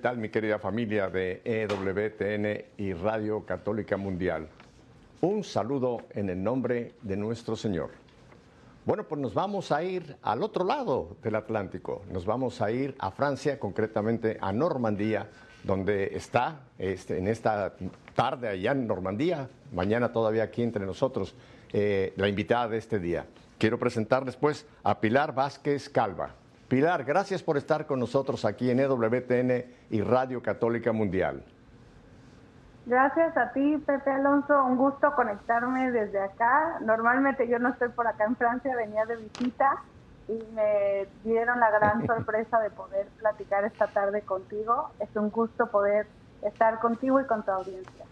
[0.00, 4.48] ¿Qué tal mi querida familia de EWTN y Radio Católica Mundial?
[5.20, 7.90] Un saludo en el nombre de nuestro Señor.
[8.86, 12.00] Bueno, pues nos vamos a ir al otro lado del Atlántico.
[12.10, 15.28] Nos vamos a ir a Francia, concretamente a Normandía,
[15.64, 17.74] donde está este, en esta
[18.14, 21.34] tarde allá en Normandía, mañana todavía aquí entre nosotros,
[21.74, 23.26] eh, la invitada de este día.
[23.58, 26.39] Quiero presentarles pues a Pilar Vázquez Calva.
[26.70, 31.42] Pilar, gracias por estar con nosotros aquí en EWTN y Radio Católica Mundial.
[32.86, 34.64] Gracias a ti, Pepe Alonso.
[34.64, 36.78] Un gusto conectarme desde acá.
[36.82, 39.82] Normalmente yo no estoy por acá en Francia, venía de visita
[40.28, 44.90] y me dieron la gran sorpresa de poder platicar esta tarde contigo.
[45.00, 46.06] Es un gusto poder
[46.42, 48.04] estar contigo y con tu audiencia.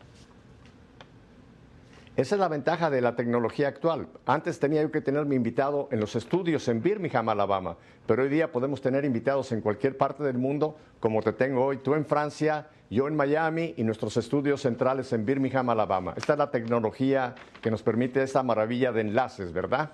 [2.19, 4.09] Esa es la ventaja de la tecnología actual.
[4.27, 7.77] Antes tenía yo que tener mi invitado en los estudios en Birmingham, Alabama,
[8.09, 11.77] pero hoy día podemos tener invitados en cualquier parte del mundo, como te tengo hoy,
[11.77, 16.15] tú en Francia, yo en Miami y nuestros estudios centrales en Birmingham, Alabama.
[16.17, 19.93] Esta es la tecnología que nos permite esta maravilla de enlaces, ¿verdad?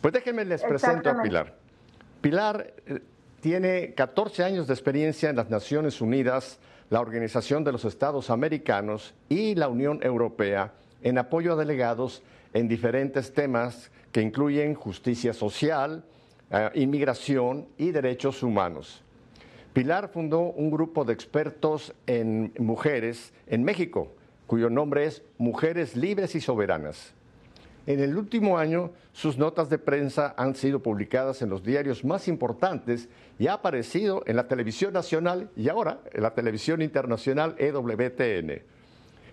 [0.00, 1.56] Pues déjenme les presento a Pilar.
[2.20, 3.00] Pilar eh,
[3.40, 9.12] tiene 14 años de experiencia en las Naciones Unidas, la Organización de los Estados Americanos
[9.28, 12.22] y la Unión Europea en apoyo a delegados
[12.52, 16.04] en diferentes temas que incluyen justicia social,
[16.50, 19.02] eh, inmigración y derechos humanos.
[19.72, 24.12] Pilar fundó un grupo de expertos en mujeres en México,
[24.46, 27.14] cuyo nombre es Mujeres Libres y Soberanas.
[27.86, 32.28] En el último año, sus notas de prensa han sido publicadas en los diarios más
[32.28, 33.08] importantes
[33.38, 38.62] y ha aparecido en la televisión nacional y ahora en la televisión internacional EWTN.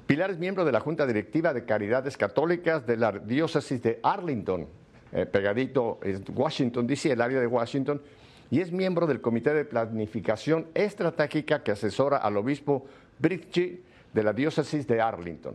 [0.09, 4.65] Pilar es miembro de la Junta Directiva de Caridades Católicas de la Diócesis de Arlington,
[5.11, 8.01] eh, pegadito en Washington, D.C., el área de Washington,
[8.49, 12.87] y es miembro del Comité de Planificación Estratégica que asesora al obispo
[13.19, 13.81] Bridge
[14.11, 15.53] de la Diócesis de Arlington.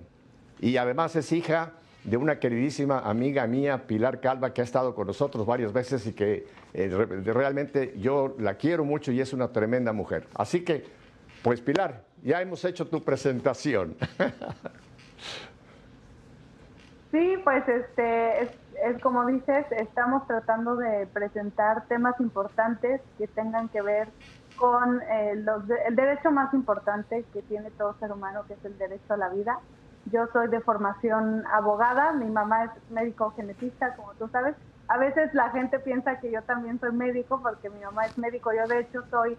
[0.61, 1.73] Y además es hija
[2.05, 6.13] de una queridísima amiga mía, Pilar Calva, que ha estado con nosotros varias veces y
[6.13, 6.89] que eh,
[7.25, 10.29] realmente yo la quiero mucho y es una tremenda mujer.
[10.33, 10.85] Así que,
[11.43, 13.95] pues Pilar, ya hemos hecho tu presentación.
[17.11, 23.81] Sí, pues este es, como dices, estamos tratando de presentar temas importantes que tengan que
[23.83, 24.09] ver
[24.57, 28.77] con eh, los el derecho más importante que tiene todo ser humano, que es el
[28.79, 29.61] derecho a la vida.
[30.11, 34.57] Yo soy de formación abogada, mi mamá es médico genetista, como tú sabes.
[34.89, 38.51] A veces la gente piensa que yo también soy médico porque mi mamá es médico.
[38.53, 39.39] Yo de hecho soy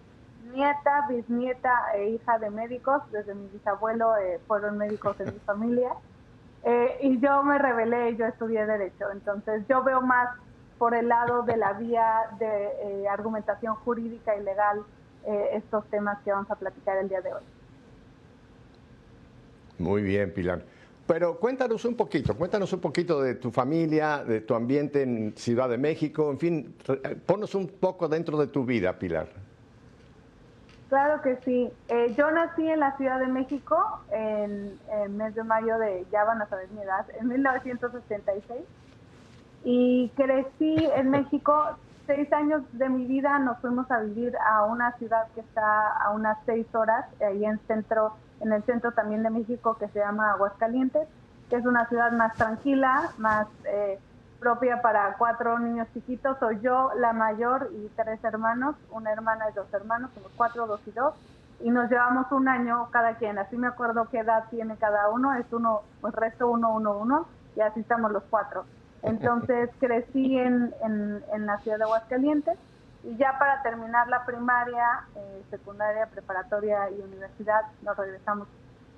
[0.52, 3.02] nieta, bisnieta e hija de médicos.
[3.10, 5.90] Desde mi bisabuelo eh, fueron médicos en mi familia.
[6.64, 9.10] Eh, y yo me rebelé, yo estudié Derecho.
[9.12, 10.28] Entonces yo veo más
[10.78, 12.46] por el lado de la vía de
[12.82, 14.84] eh, argumentación jurídica y legal
[15.52, 17.42] estos temas que vamos a platicar el día de hoy.
[19.78, 20.62] Muy bien, Pilar.
[21.04, 25.68] Pero cuéntanos un poquito, cuéntanos un poquito de tu familia, de tu ambiente en Ciudad
[25.68, 26.76] de México, en fin,
[27.26, 29.26] ponnos un poco dentro de tu vida, Pilar.
[30.88, 31.70] Claro que sí.
[31.88, 33.76] Eh, yo nací en la Ciudad de México
[34.12, 38.60] en el mes de mayo de, ya van a saber mi edad, en 1966.
[39.64, 41.76] Y crecí en México.
[42.06, 46.10] Seis años de mi vida nos fuimos a vivir a una ciudad que está a
[46.10, 50.30] unas seis horas, ahí en, centro, en el centro también de México, que se llama
[50.30, 51.08] Aguascalientes,
[51.50, 53.48] que es una ciudad más tranquila, más...
[53.64, 53.98] Eh,
[54.46, 56.38] propia para cuatro niños chiquitos.
[56.38, 60.80] Soy yo la mayor y tres hermanos, una hermana y dos hermanos, somos cuatro, dos
[60.86, 61.14] y dos.
[61.58, 63.40] Y nos llevamos un año cada quien.
[63.40, 65.34] Así me acuerdo qué edad tiene cada uno.
[65.34, 67.26] Es uno, pues resto uno, uno, uno.
[67.56, 68.66] Y así estamos los cuatro.
[69.02, 72.56] Entonces crecí en, en, la ciudad de Aguascalientes.
[73.02, 78.46] Y ya para terminar la primaria, eh, secundaria, preparatoria y universidad, nos regresamos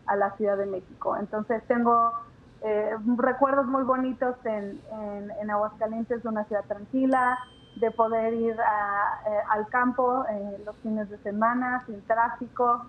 [0.05, 1.17] a la Ciudad de México.
[1.17, 2.12] Entonces tengo
[2.62, 4.81] eh, recuerdos muy bonitos en,
[5.40, 7.38] en, Aguascalientes, una ciudad tranquila,
[7.76, 12.87] de poder ir eh, al campo eh, los fines de semana, sin tráfico,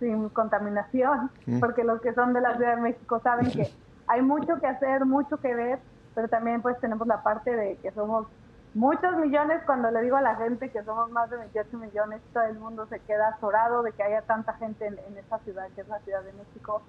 [0.00, 1.60] sin, contaminación, mm.
[1.60, 3.72] porque los que son de la Ciudad de México saben que
[4.08, 5.78] hay mucho que hacer, mucho que ver,
[6.14, 8.26] pero también pues tenemos la parte de que somos
[8.74, 12.44] muchos millones, cuando le digo a la gente que somos más de 28 millones, todo
[12.44, 15.82] el mundo se queda azorado de que haya tanta gente en, en esa ciudad, que
[15.82, 16.82] es la Ciudad de México,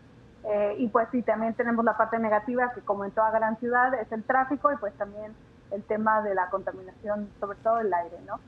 [0.45, 3.93] eh, y pues sí, también tenemos la parte negativa, que como en toda gran ciudad,
[3.95, 5.33] es el tráfico y pues también
[5.71, 8.39] el tema de la contaminación, sobre todo el aire, ¿no?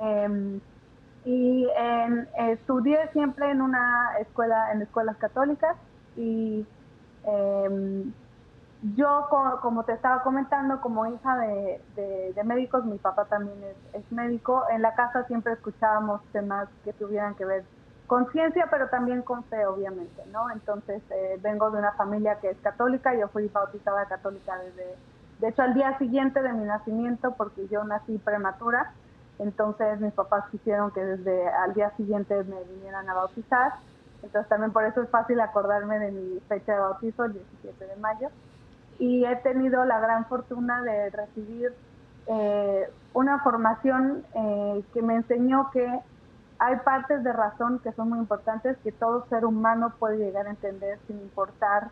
[0.00, 0.60] Em,
[1.24, 1.66] y
[2.36, 5.76] estudié siempre en una escuela, en escuelas católicas
[6.16, 6.66] y
[7.24, 8.12] em,
[8.94, 9.28] yo,
[9.62, 13.56] como, te estaba comentando, como hija de, médicos, mi papá también
[13.94, 17.64] es, médico, en la casa siempre escuchábamos temas que tuvieran que ver
[18.06, 20.50] conciencia, pero también con fe, obviamente, ¿no?
[20.50, 24.94] Entonces, eh, vengo de una familia que es católica, yo fui bautizada católica desde,
[25.40, 28.92] de hecho, al día siguiente de mi nacimiento, porque yo nací prematura,
[29.38, 33.72] entonces mis papás quisieron que desde al día siguiente me vinieran a bautizar,
[34.22, 37.96] entonces también por eso es fácil acordarme de mi fecha de bautizo, el 17 de
[37.96, 38.28] mayo,
[38.98, 41.72] y he tenido la gran fortuna de recibir
[42.26, 46.00] eh, una formación eh, que me enseñó que
[46.58, 50.50] hay partes de razón que son muy importantes que todo ser humano puede llegar a
[50.50, 51.90] entender sin importar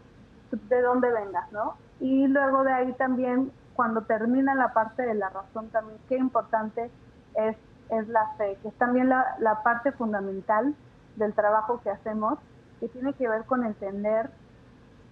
[0.51, 1.77] de dónde vengas, ¿no?
[2.01, 6.91] Y luego de ahí también, cuando termina la parte de la razón, también qué importante
[7.35, 7.57] es,
[7.91, 10.75] es la fe, que es también la, parte fundamental
[11.17, 12.39] del trabajo que hacemos,
[12.81, 14.31] que tiene que ver con entender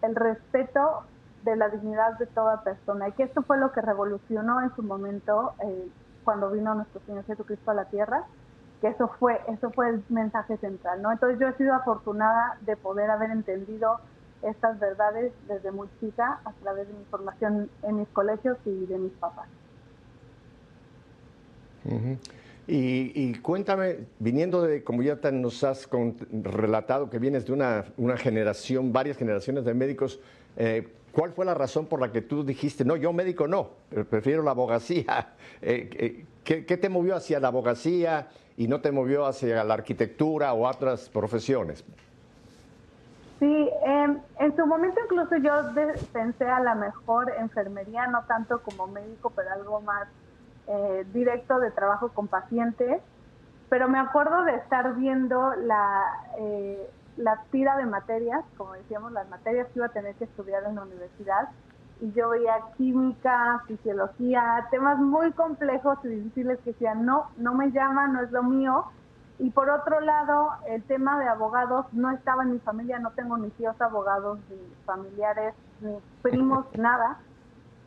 [0.02, 1.04] el respeto
[1.44, 4.82] de la dignidad de toda persona y que esto fue lo que revolucionó en su
[4.82, 5.88] momento eh,
[6.24, 8.24] cuando vino nuestro Señor Jesucristo a la tierra
[8.80, 11.12] que eso fue, eso fue el mensaje central, ¿no?
[11.12, 14.00] Entonces yo he sido afortunada de poder haber entendido
[14.42, 18.98] estas verdades desde muy chica a través de mi formación en mis colegios y de
[18.98, 19.48] mis papás.
[22.66, 25.88] y, cuéntame, viniendo de, como ya nos has
[26.32, 30.20] relatado, que vienes de una, una generación, varias generaciones de médicos,
[30.56, 33.70] eh, ¿cuál fue la razón por la que tú dijiste, no, yo médico no,
[34.08, 35.34] prefiero la abogacía?
[35.62, 38.28] Eh, eh, ¿qué, ¿Qué te movió hacia la abogacía?
[38.60, 41.82] Y no te movió hacia la arquitectura o otras profesiones?
[43.38, 45.50] Sí, em, en su momento incluso yo
[46.12, 50.06] pensé a la mejor enfermería, no tanto como médico, pero algo más
[50.66, 53.00] eh, directo de trabajo con pacientes.
[53.70, 56.04] Pero me acuerdo de estar viendo la,
[56.38, 56.86] eh,
[57.16, 60.74] la tira de materias, como decíamos, las materias que iba a tener que estudiar en
[60.74, 61.48] la universidad,
[62.14, 68.08] yo veía química, fisiología, temas muy complejos y difíciles que decían, no, no me llama,
[68.08, 68.86] no es lo mío.
[69.38, 73.36] Y por otro lado, el tema de abogados no estaba en mi familia, no tengo
[73.36, 77.18] ni tíos abogados, ni familiares, ni primos, nada.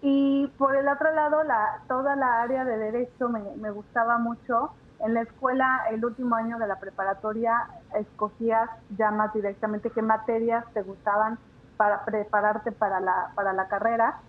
[0.01, 4.71] Y por el otro lado, la, toda la área de derecho me, me gustaba mucho.
[4.99, 10.65] En la escuela, el último año de la preparatoria, escogías ya más directamente qué materias
[10.73, 11.37] te gustaban
[11.77, 14.19] para prepararte para la, para la carrera.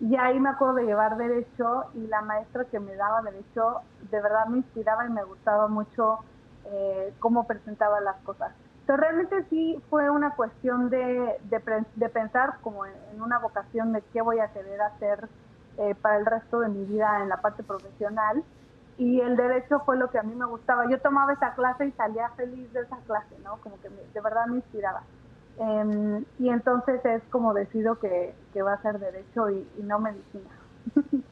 [0.00, 3.80] Y ahí me acuerdo de llevar derecho y la maestra que me daba derecho
[4.10, 6.18] de verdad me inspiraba y me gustaba mucho
[6.66, 8.52] eh, cómo presentaba las cosas.
[8.80, 12.92] Entonces realmente sí fue una cuestión de, de, pensar como en,
[13.22, 15.28] una vocación de qué voy a querer hacer
[15.78, 18.44] eh, para el resto de mi vida en la parte profesional.
[18.98, 20.86] Y el derecho fue lo que a mí me gustaba.
[20.90, 23.56] Yo tomaba esa clase y salía feliz de esa clase, ¿no?
[23.62, 25.02] Como que de verdad me inspiraba.
[25.58, 30.50] Em, y entonces es como decido que, va a ser derecho y, no medicina.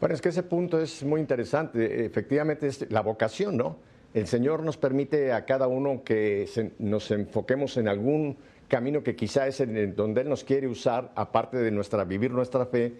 [0.00, 2.06] Bueno, es que ese punto es muy interesante.
[2.06, 3.76] Efectivamente, es la vocación, ¿no?
[4.14, 6.48] El Señor nos permite a cada uno que
[6.78, 11.58] nos enfoquemos en algún camino que quizá es en donde Él nos quiere usar, aparte
[11.58, 12.94] de nuestra vivir nuestra fe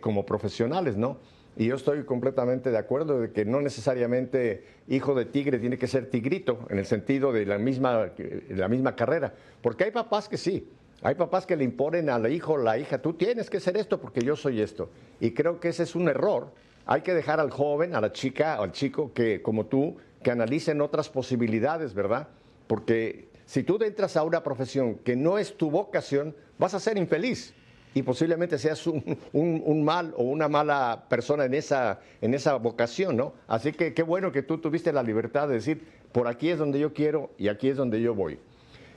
[0.00, 1.18] como profesionales, ¿no?
[1.58, 5.88] Y yo estoy completamente de acuerdo de que no necesariamente hijo de tigre tiene que
[5.88, 8.12] ser tigrito, en el sentido de la misma,
[8.48, 9.34] la misma carrera.
[9.60, 10.70] Porque hay papás que sí,
[11.02, 14.00] hay papás que le imponen al hijo o la hija, tú tienes que ser esto
[14.00, 14.88] porque yo soy esto.
[15.18, 16.52] Y creo que ese es un error.
[16.86, 20.80] Hay que dejar al joven, a la chica, al chico que, como tú, que analicen
[20.80, 22.28] otras posibilidades, ¿verdad?
[22.68, 26.98] Porque si tú entras a una profesión que no es tu vocación, vas a ser
[26.98, 27.52] infeliz
[27.94, 33.32] y posiblemente seas un, mal o una mala persona en esa, en esa vocación, ¿no?
[33.46, 36.78] Así que qué bueno que tú tuviste la libertad de decir, por aquí es donde
[36.78, 38.38] yo quiero y aquí es donde yo voy.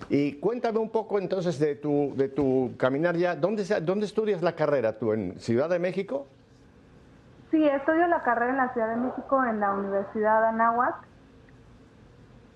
[0.09, 3.35] Y cuéntame un poco entonces de tu, de tu caminar ya.
[3.35, 5.13] ¿Dónde, ¿Dónde estudias la carrera tú?
[5.13, 6.25] ¿En Ciudad de México?
[7.51, 11.10] Sí, estudio la carrera en la Ciudad de México en la Universidad de Anáhuac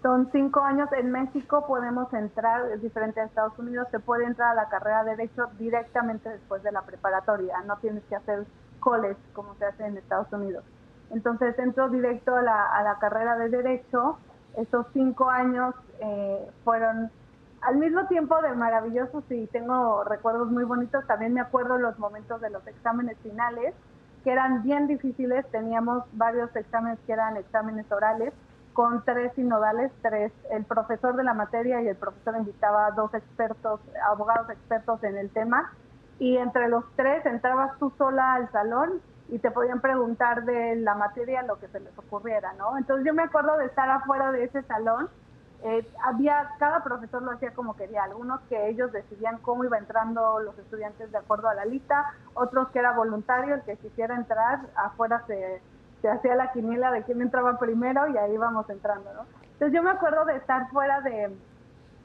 [0.06, 4.52] son cinco años en México, podemos entrar, es diferente a Estados Unidos, se puede entrar
[4.52, 8.46] a la carrera de Derecho directamente después de la preparatoria, no tienes que hacer
[8.80, 10.64] college como se hace en Estados Unidos.
[11.10, 14.20] Entonces entro directo a la, carrera de Derecho,
[14.56, 17.10] esos cinco años eh, fueron
[17.62, 22.40] al mismo tiempo de maravillosos y tengo recuerdos muy bonitos, también me acuerdo los momentos
[22.42, 23.74] de los exámenes finales,
[24.24, 28.34] que eran bien difíciles, teníamos varios exámenes que eran exámenes orales,
[28.76, 33.14] con tres sinodales, tres, el profesor de la materia y el profesor invitaba a dos
[33.14, 35.72] expertos, abogados expertos en el tema,
[36.20, 40.94] y entre los tres entrabas tú sola al salón y te podían preguntar de la
[40.94, 42.78] materia lo que se les ocurriera, ¿no?
[42.78, 45.10] Entonces yo me acuerdo de estar afuera de ese salón,
[45.64, 50.42] eh, había, cada profesor lo hacía como quería, algunos que ellos decidían cómo iba entrando
[50.42, 54.60] los estudiantes de acuerdo a la lista, otros que era voluntario, el que quisiera entrar,
[54.76, 55.62] afuera se
[56.06, 59.26] se hacía la quiniela de quién entraba primero y ahí íbamos entrando, ¿no?
[59.54, 61.36] Entonces yo me acuerdo de estar fuera de,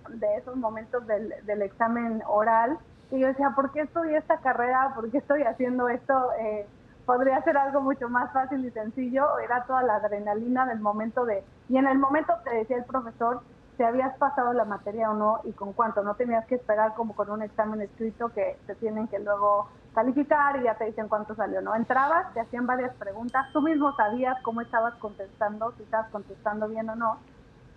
[0.08, 2.78] de esos momentos del, del examen oral
[3.10, 4.92] y yo decía, ¿por qué estudié esta carrera?
[4.94, 6.14] ¿Por qué estoy haciendo esto?
[6.38, 6.66] Eh,
[7.04, 11.44] podría ser algo mucho más fácil y sencillo, era toda la adrenalina del momento de...
[11.68, 13.42] Y en el momento te decía el profesor
[13.76, 17.14] si habías pasado la materia o no y con cuánto, no tenías que esperar como
[17.14, 21.34] con un examen escrito que te tienen que luego calificar y ya te dicen cuánto
[21.34, 21.74] salió, ¿no?
[21.74, 26.88] Entrabas, te hacían varias preguntas, tú mismo sabías cómo estabas contestando, si estabas contestando bien
[26.90, 27.18] o no.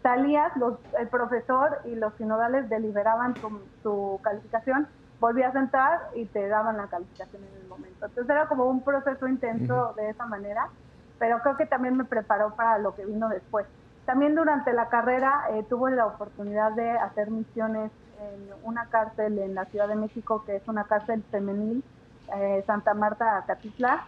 [0.04, 4.88] Salías, los, el profesor y los sinodales deliberaban tu, tu calificación,
[5.20, 8.06] volvías a entrar y te daban la calificación en el momento.
[8.06, 10.68] Entonces era como un proceso intenso de esa manera,
[11.20, 13.66] pero creo que también me preparó para lo que vino después.
[14.06, 17.90] También durante la carrera eh, tuve la oportunidad de hacer misiones
[18.20, 21.84] en una cárcel en la Ciudad de México, que es una cárcel femenil
[22.36, 24.06] eh, Santa Marta Catitla.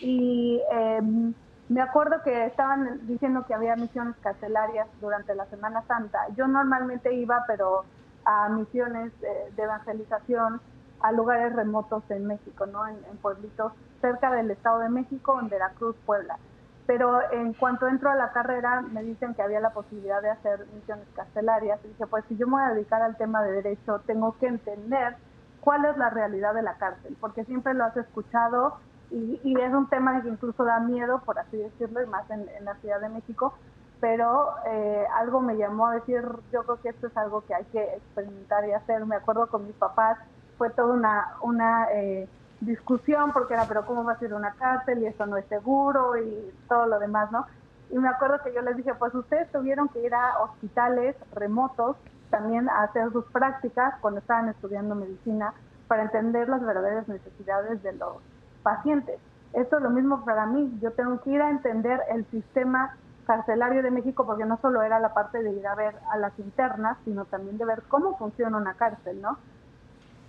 [0.00, 1.34] Y em,
[1.68, 6.26] me acuerdo que estaban diciendo que había misiones carcelarias durante la Semana Santa.
[6.36, 7.84] Yo normalmente iba, pero
[8.24, 10.60] a misiones de evangelización
[11.00, 12.86] a lugares remotos en México, ¿no?
[12.86, 16.38] En, pueblitos cerca del Estado de México, en Veracruz, Puebla.
[16.86, 20.66] Pero en cuanto entro a la carrera, me dicen que había la posibilidad de hacer
[20.74, 21.78] misiones carcelarias.
[21.84, 24.46] Y dije, pues si yo me voy a dedicar al tema de derecho, tengo que
[24.46, 25.16] entender
[25.60, 28.78] cuál es la realidad de la cárcel, porque siempre lo has escuchado
[29.10, 32.74] y, es un tema que incluso da miedo, por así decirlo, y más en, la
[32.76, 33.54] Ciudad de México,
[34.00, 37.64] pero eh, algo me llamó a decir, yo creo que esto es algo que hay
[37.66, 39.04] que experimentar y hacer.
[39.04, 40.18] Me acuerdo con mis papás,
[40.56, 42.28] fue toda una, una eh,
[42.60, 46.16] discusión porque era, pero ¿cómo va a ser una cárcel y esto no es seguro
[46.16, 47.46] y todo lo demás, ¿no?
[47.90, 51.96] Y me acuerdo que yo les dije, pues ustedes tuvieron que ir a hospitales remotos
[52.30, 55.52] también a hacer sus prácticas cuando estaban estudiando medicina
[55.88, 58.16] para entender las verdaderas necesidades de los
[58.62, 59.18] pacientes.
[59.52, 60.78] Esto es lo mismo para mí.
[60.80, 62.96] Yo tengo que ir a entender el sistema
[63.26, 66.38] carcelario de México porque no solo era la parte de ir a ver a las
[66.38, 69.38] internas, sino también de ver cómo funciona una cárcel, ¿no?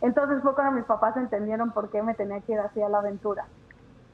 [0.02, 3.46] Entonces fue cuando mis papás entendieron por qué me tenía que ir hacia la aventura.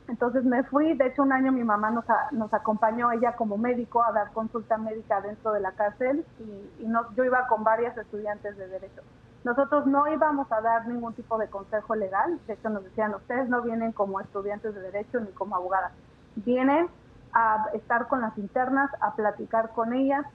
[0.07, 4.03] Entonces me fui, de hecho un año mi mamá nos, nos acompañó, ella como médico,
[4.03, 8.55] a dar consulta médica dentro de la cárcel y, y yo iba con varias estudiantes
[8.57, 9.01] de derecho.
[9.43, 13.49] Nosotros no íbamos a dar ningún tipo de consejo legal, de hecho nos decían, ustedes
[13.49, 15.91] no vienen como estudiantes de derecho ni como abogadas,
[16.35, 16.87] vienen
[17.33, 20.25] a estar con las internas, a platicar con ellas,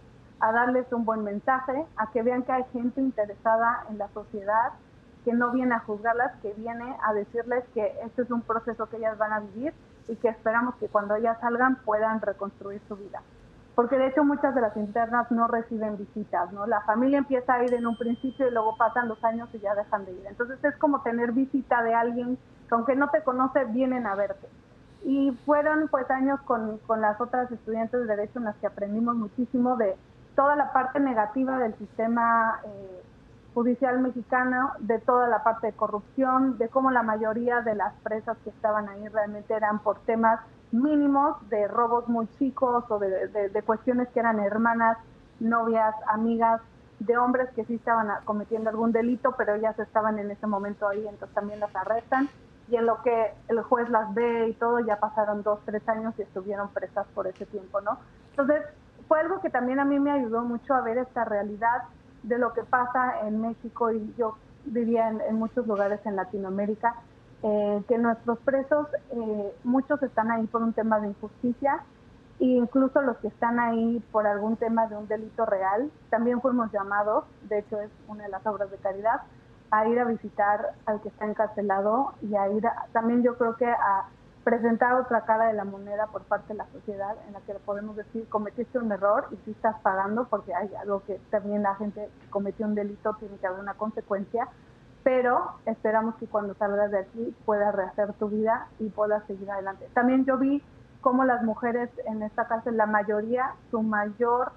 [0.41, 4.73] a darles un buen mensaje, a que vean que hay gente interesada en la sociedad,
[5.25, 8.97] que no viene a juzgarlas, que viene a decirles que este es un proceso que
[8.97, 9.73] ellas van a vivir
[10.09, 13.23] y que esperamos que cuando ellas salgan puedan reconstruir su vida.
[13.75, 16.67] Porque de hecho muchas de las internas no reciben visitas, ¿no?
[16.67, 19.75] La familia empieza a ir en un principio y luego pasan los años y ya
[19.75, 20.27] dejan de ir.
[20.27, 22.37] Entonces es como tener visita de alguien
[22.69, 24.47] que aunque no te conoce, vienen a verte.
[25.05, 29.17] Y fueron pues años con, con las otras estudiantes de Derecho en las que aprendimos
[29.17, 29.97] muchísimo de
[30.37, 33.02] toda la parte negativa del sistema eh,
[33.55, 38.37] judicial mexicano, de toda la parte de corrupción, de cómo la mayoría de las presas
[38.45, 40.41] que estaban ahí realmente eran por temas
[40.71, 44.97] mínimos, de robos muy chicos o de, de cuestiones que eran hermanas,
[45.39, 46.63] novias, amigas,
[47.07, 51.07] de hombres que sí estaban cometiendo algún delito, pero ellas estaban en ese momento ahí,
[51.07, 52.29] entonces también las arrestan.
[52.69, 56.15] Y en lo que el juez las ve y todo, ya pasaron dos, tres años
[56.17, 57.99] y estuvieron presas por ese tiempo, ¿no?
[58.31, 58.63] Entonces,
[59.09, 61.83] fue algo que también a mí me ayudó mucho a ver esta realidad
[62.23, 66.95] de lo que pasa en México y yo vivía en, muchos lugares en Latinoamérica,
[67.43, 71.83] eh, que nuestros presos, eh, muchos están ahí por un tema de injusticia
[72.39, 76.71] e incluso los que están ahí por algún tema de un delito real, también fuimos
[76.73, 79.23] llamados, de hecho es una de las obras de caridad,
[79.71, 82.63] a ir a visitar al que está encarcelado y a ir
[82.93, 84.07] también yo creo que a
[84.45, 87.97] presentar otra cara de la moneda por parte de la sociedad en la que podemos
[87.97, 92.09] decir cometiste un error y sí estás pagando porque hay algo que también la gente
[92.21, 94.49] que cometió un delito tiene que haber una consecuencia,
[95.05, 99.89] pero esperamos que cuando salgas de aquí puedas rehacer tu vida y puedas seguir adelante.
[99.95, 100.63] También yo vi
[101.01, 104.53] cómo las mujeres en esta cárcel, la mayoría, su mayor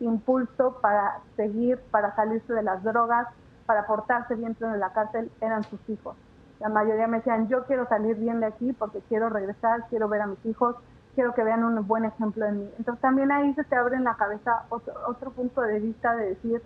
[0.00, 3.26] impulso para seguir, para salirse de las drogas,
[3.64, 6.16] para portarse bien dentro de la cárcel eran sus hijos
[6.60, 10.20] la mayoría me decían, yo quiero salir bien de aquí porque quiero regresar, quiero ver
[10.20, 10.76] a mis hijos,
[11.14, 12.70] quiero que vean un buen ejemplo de mí.
[12.78, 16.30] Entonces también ahí se te abre en la cabeza otro, otro punto de vista de
[16.30, 16.62] decir,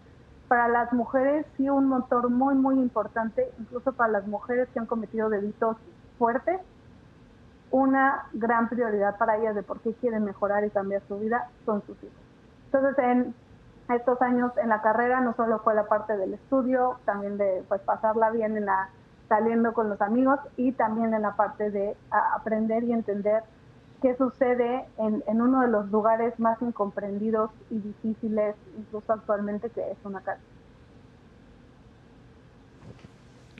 [0.48, 4.86] para las mujeres sí un motor muy, muy importante, incluso para las mujeres que han
[4.86, 5.76] cometido delitos
[6.18, 6.60] fuertes,
[7.70, 11.82] una gran prioridad para ellas de por qué quieren mejorar y cambiar su vida son
[11.86, 12.18] sus hijos.
[12.66, 13.34] Entonces, en
[13.94, 17.80] estos años en la carrera no solo fue la parte del estudio, también de pues
[17.82, 18.90] pasarla bien en la
[19.28, 23.42] saliendo con los amigos y también en la parte de aprender y entender
[24.02, 29.80] qué sucede en, en, uno de los lugares más incomprendidos y difíciles, incluso actualmente, que
[29.92, 30.44] es una cárcel.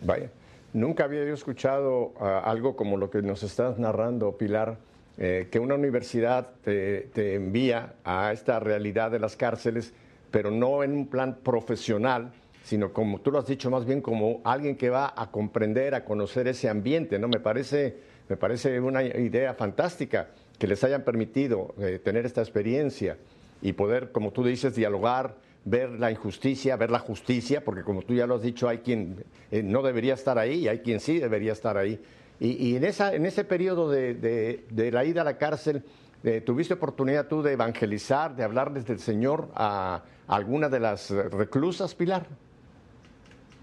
[0.03, 0.31] Vaya,
[0.75, 4.77] nunca había yo escuchado uh, algo como lo que nos estás narrando, Pilar,
[5.17, 9.95] eh, que una universidad te, te, envía a esta realidad de las cárceles,
[10.31, 12.33] pero no en un plan profesional,
[12.65, 16.05] sino como tú lo has dicho, más bien como alguien que va a comprender, a
[16.05, 17.29] conocer ese ambiente, ¿no?
[17.29, 23.19] Me parece, me parece una idea fantástica que les hayan permitido eh, tener esta experiencia
[23.61, 28.15] y poder, como tú dices, dialogar, ver la injusticia, ver la justicia, porque como tú
[28.15, 31.19] ya lo has dicho, hay quien eh, no debería estar ahí y hay quien sí
[31.19, 32.01] debería estar ahí.
[32.41, 35.85] Y, en, esa, en ese periodo de la ida a la cárcel,
[36.25, 41.11] eh, ¿tuviste oportunidad tú de evangelizar, de hablarles del Señor a, a alguna de las
[41.11, 42.27] reclusas, Pilar?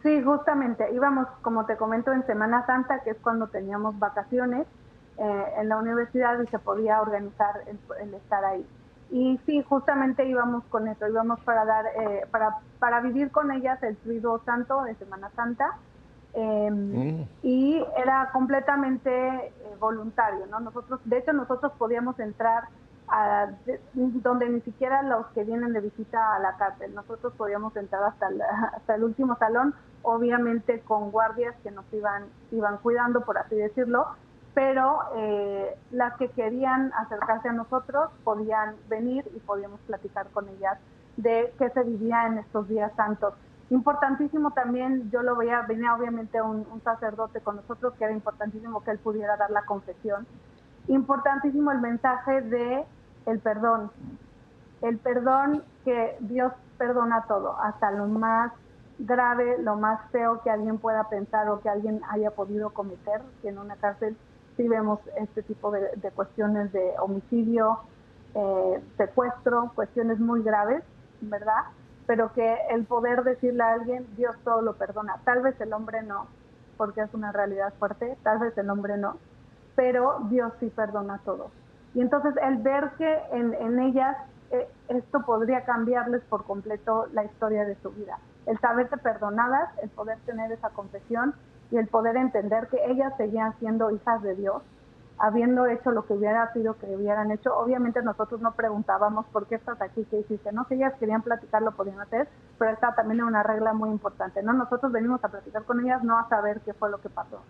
[0.04, 0.92] Sí, justamente.
[0.94, 4.66] Íbamos, como te comento, en Semana Santa, que es cuando teníamos vacaciones
[5.18, 8.66] eh, en la universidad y se podía organizar el, el estar ahí.
[9.12, 13.82] Y sí, justamente íbamos con eso, íbamos para dar, eh, para, para vivir con ellas
[13.84, 15.78] el Triduo Santo de Semana Santa.
[16.34, 17.28] Eh, mm.
[17.44, 20.62] Y era completamente eh, voluntario, ¿no?
[20.62, 22.70] Nosotros, de hecho, nosotros podíamos entrar
[23.10, 27.76] a, de, donde ni siquiera los que vienen de visita a la cárcel, nosotros podíamos
[27.76, 28.30] entrar hasta
[28.74, 34.08] hasta el último salón, obviamente con guardias que nos iban, iban cuidando, por así decirlo,
[34.54, 40.78] pero eh, las que querían acercarse a nosotros podían venir y podíamos platicar con ellas
[41.18, 43.34] de qué se vivía en estos días santos.
[43.70, 48.84] Importantísimo también, yo lo veía, venía obviamente un, un, sacerdote con nosotros, que era importantísimo
[48.84, 50.28] que él pudiera dar la confesión.
[50.88, 52.84] Importantísimo el mensaje de
[53.26, 53.92] el perdón.
[54.82, 58.52] El perdón que Dios perdona todo, hasta lo más
[59.06, 63.50] grave, lo más feo que alguien pueda pensar o que alguien haya podido cometer, que
[63.50, 64.16] en una cárcel
[64.58, 67.80] sí vemos este tipo de, de cuestiones de homicidio,
[68.34, 70.84] eh, secuestro, cuestiones muy graves,
[71.22, 71.64] ¿verdad?
[72.08, 75.18] Pero que el poder decirle a alguien, Dios todo lo perdona.
[75.26, 76.28] Tal vez el hombre no,
[76.78, 79.18] porque es una realidad fuerte, tal vez el hombre no,
[79.76, 81.52] pero Dios sí perdona todo.
[81.94, 84.18] Y entonces el ver que en, en ellas
[84.52, 88.18] eh, esto podría cambiarles por completo la historia de su vida.
[88.46, 91.36] El saberse perdonadas, el poder tener esa confesión
[91.72, 94.62] y el poder entender que ellas seguían siendo hijas de Dios,
[95.18, 97.56] habiendo hecho lo que hubiera sido que hubieran hecho.
[97.56, 101.62] Obviamente nosotros no preguntábamos por qué estás aquí, qué hiciste, no, si ellas querían platicar
[101.62, 102.28] lo podían hacer,
[102.58, 104.54] pero esta también es una regla muy importante, ¿no?
[104.54, 107.42] Nosotros venimos a platicar con ellas, no a saber qué fue lo que pasó.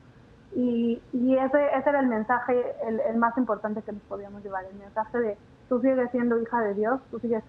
[0.53, 4.77] Y, ese, ese era el mensaje, el, el, más importante que nos podíamos llevar, el
[4.77, 5.37] mensaje de
[5.69, 7.41] tú sigues siendo hija de Dios, tú sigues,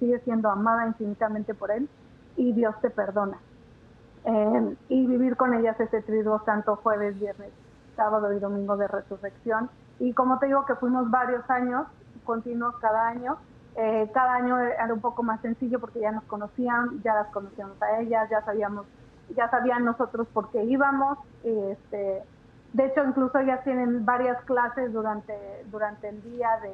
[0.00, 1.88] sigues siendo amada infinitamente por Él
[2.38, 3.38] y Dios te perdona
[4.24, 7.50] eh, y vivir con ellas ese triduo santo jueves, viernes,
[7.96, 9.70] sábado y domingo de resurrección.
[9.98, 11.86] Y como te digo que fuimos varios años,
[12.24, 13.36] continuos cada año,
[13.76, 17.80] eh, cada año era un poco más sencillo porque ya nos conocían, ya las conocíamos
[17.82, 18.86] a ellas, ya sabíamos,
[19.34, 21.18] ya sabían nosotros por qué íbamos.
[21.42, 22.22] Este,
[22.72, 25.34] de hecho, incluso ellas tienen varias clases durante,
[25.70, 26.72] durante el día de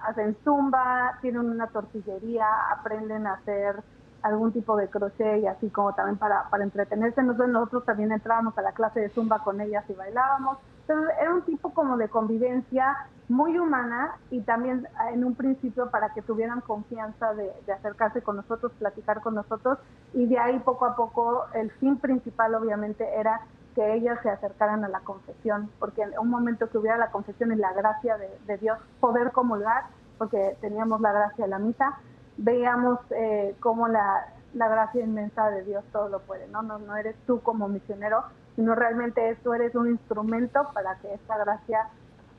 [0.00, 3.82] hacen zumba, tienen una tortillería, aprenden a hacer
[4.26, 7.22] algún tipo de crochet y así como también para, para entretenerse.
[7.22, 10.58] Nosotros, nosotros también entrábamos a la clase de zumba con ellas y bailábamos.
[10.80, 12.96] Entonces era un tipo como de convivencia
[13.28, 18.36] muy humana y también en un principio para que tuvieran confianza de, de, acercarse con
[18.36, 19.78] nosotros, platicar con nosotros
[20.14, 23.40] y de ahí poco a poco el fin principal obviamente era
[23.74, 27.52] que ellas se acercaran a la confesión, porque en un momento que hubiera la confesión
[27.52, 29.84] y la gracia de, de Dios, poder comulgar,
[30.16, 31.98] porque teníamos la gracia de la misa,
[32.36, 36.62] veíamos eh, cómo la, la, gracia inmensa de Dios todo lo puede, ¿no?
[36.62, 36.78] ¿no?
[36.78, 38.24] No eres tú como misionero,
[38.56, 41.88] sino realmente tú eres un instrumento para que esta gracia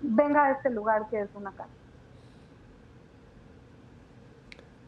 [0.01, 1.69] venga a este lugar que es una casa.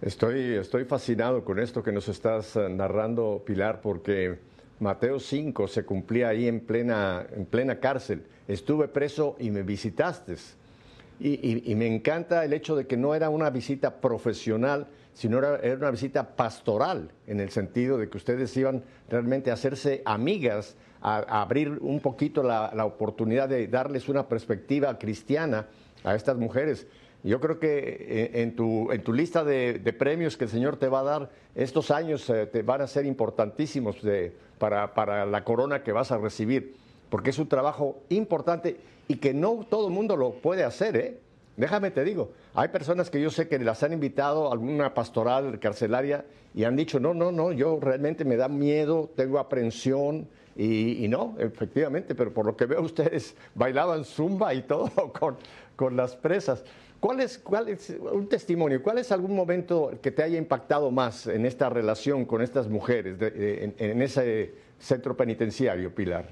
[0.01, 4.39] Estoy, estoy fascinado con esto que nos estás eh, narrando, Pilar, porque
[4.79, 8.25] Mateo 5 se cumplía ahí en plena, en plena cárcel.
[8.47, 10.35] Estuve preso y me visitaste.
[11.19, 15.39] Y, y, y, me encanta el hecho de que no era una visita profesional, sino
[15.39, 20.01] era, era, una visita pastoral, en el sentido de que ustedes iban realmente a hacerse
[20.05, 25.67] amigas, a, abrir un poquito la, oportunidad de darles una perspectiva cristiana
[26.03, 26.87] a estas mujeres.
[27.23, 30.87] Yo creo que en tu, en tu lista de, de, premios que el Señor te
[30.87, 35.43] va a dar, estos años eh, te van a ser importantísimos de, para, para la
[35.43, 36.75] corona que vas a recibir,
[37.09, 38.77] porque es un trabajo importante
[39.09, 41.19] y que no todo el mundo lo puede hacer, ¿eh?
[41.59, 45.59] Déjame te digo, hay personas que yo sé que las han invitado a alguna pastoral
[45.59, 46.23] carcelaria
[46.55, 51.35] y han dicho, no, no, no, yo realmente me da miedo, tengo aprensión, Y, no,
[51.37, 55.35] efectivamente, pero por lo que veo ustedes bailaban zumba y todo con,
[55.75, 56.63] con las presas.
[57.01, 58.81] ¿Cuál es, ¿Cuál es un testimonio?
[58.81, 63.17] ¿Cuál es algún momento que te haya impactado más en esta relación con estas mujeres
[63.21, 66.25] en, ese centro penitenciario, Pilar?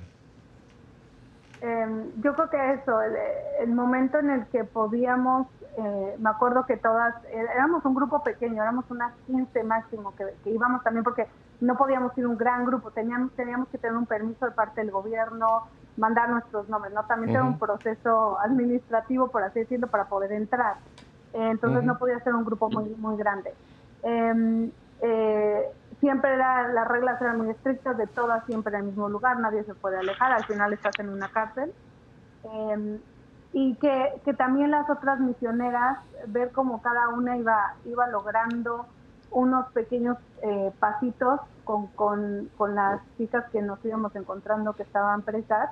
[1.61, 6.77] Em, yo creo que eso, el, momento en el que podíamos, eh, me acuerdo que
[6.77, 11.27] todas, eh, éramos un grupo pequeño, éramos unas 15 máximo que, íbamos también porque
[11.59, 14.91] no podíamos ir un gran grupo, teníamos, teníamos que tener un permiso de parte del
[14.91, 15.63] gobierno,
[15.97, 17.03] mandar nuestros nombres, ¿no?
[17.05, 20.75] También era un proceso administrativo, por así decirlo, para poder entrar.
[21.33, 23.51] Eh, entonces no podía ser un grupo muy, muy grande.
[25.99, 29.63] Siempre era, las reglas eran muy estrictas, de todas siempre en el mismo lugar, nadie
[29.63, 31.73] se puede alejar, al final estás en una cárcel.
[32.43, 32.99] Em,
[33.53, 38.85] y que, que, también las otras misioneras, ver cómo cada una iba, iba logrando
[39.31, 45.21] unos pequeños eh, pasitos con, con, con, las chicas que nos íbamos encontrando que estaban
[45.21, 45.69] presas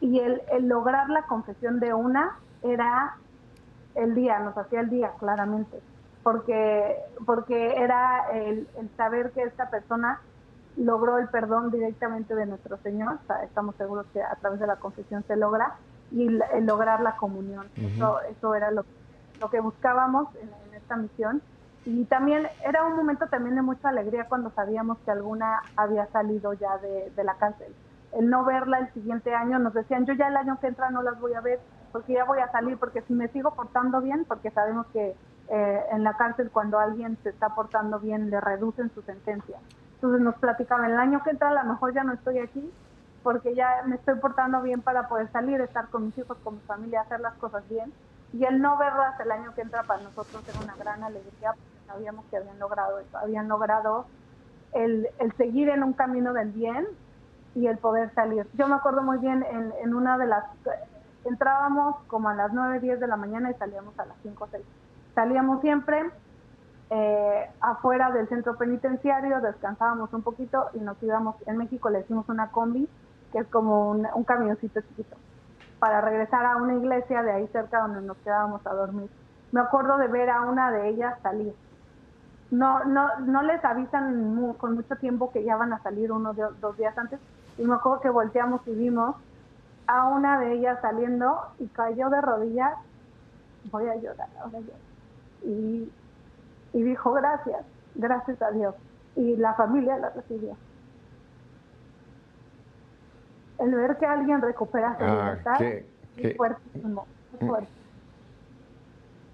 [0.00, 3.16] y el, el, lograr la confesión de una era
[3.94, 5.80] el día, nos hacía el día claramente,
[6.22, 10.20] porque, porque era el, saber que esta persona
[10.76, 15.24] logró el perdón directamente de nuestro Señor, estamos seguros que a través de la confesión
[15.26, 15.74] se logra,
[16.10, 17.66] y el, lograr la comunión.
[17.76, 18.84] eso, eso era lo,
[19.40, 21.42] lo que buscábamos en, esta misión.
[21.84, 26.52] Y también era un momento también de mucha alegría cuando sabíamos que alguna había salido
[26.54, 27.74] ya de, de la cárcel
[28.12, 31.02] el no verla el siguiente año, nos decían, yo ya el año que entra no
[31.02, 31.60] las voy a ver
[31.92, 35.14] porque ya voy a salir, porque si me sigo portando bien, porque sabemos que
[35.48, 39.58] eh, en la cárcel cuando alguien se está portando bien le reducen su sentencia.
[39.94, 42.72] Entonces nos platicaban, el año que entra a lo mejor ya no estoy aquí
[43.22, 46.60] porque ya me estoy portando bien para poder salir, estar con mis hijos, con mi
[46.62, 47.92] familia, hacer las cosas bien.
[48.32, 51.86] Y el no verlas el año que entra para nosotros era una gran alegría porque
[51.86, 54.06] sabíamos que habían logrado eso, habían logrado
[54.72, 56.86] el, el seguir en un camino del bien
[57.54, 58.46] y el poder salir.
[58.54, 60.44] Yo me acuerdo muy bien en, en una de las,
[61.24, 64.64] entrábamos como a las 9, 10 de la mañana y salíamos a las 5, 6.
[65.14, 66.10] Salíamos siempre
[66.90, 72.28] eh, afuera del centro penitenciario, descansábamos un poquito y nos íbamos, en México le hicimos
[72.28, 72.88] una combi,
[73.32, 75.16] que es como un, camioncito chiquito,
[75.78, 79.10] para regresar a una iglesia de ahí cerca donde nos quedábamos a dormir.
[79.52, 81.54] Me acuerdo de ver a una de ellas salir
[82.52, 86.52] no, no, no les avisan con mucho tiempo que ya van a salir uno o
[86.60, 87.18] dos días antes.
[87.56, 89.16] Y me acuerdo que volteamos y vimos
[89.86, 92.74] a una de ellas saliendo y cayó de rodillas.
[93.70, 94.91] Voy a llorar, ahora yo.
[95.44, 95.90] Y,
[96.72, 98.74] y dijo gracias, gracias a Dios.
[99.16, 100.56] Y la familia la recibió.
[103.58, 105.62] El ver que alguien recupera su ah, libertad
[106.16, 107.68] es fuertísimo, es fuerte.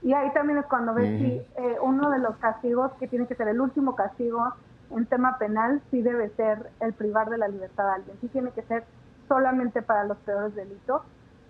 [0.02, 3.34] Y ahí también es cuando ves si eh, uno de los castigos que tiene que
[3.34, 4.54] ser el último castigo
[4.90, 8.16] en tema penal, sí debe ser el privar de la libertad a alguien.
[8.20, 8.84] Sí tiene que ser
[9.26, 11.02] solamente para los peores delitos,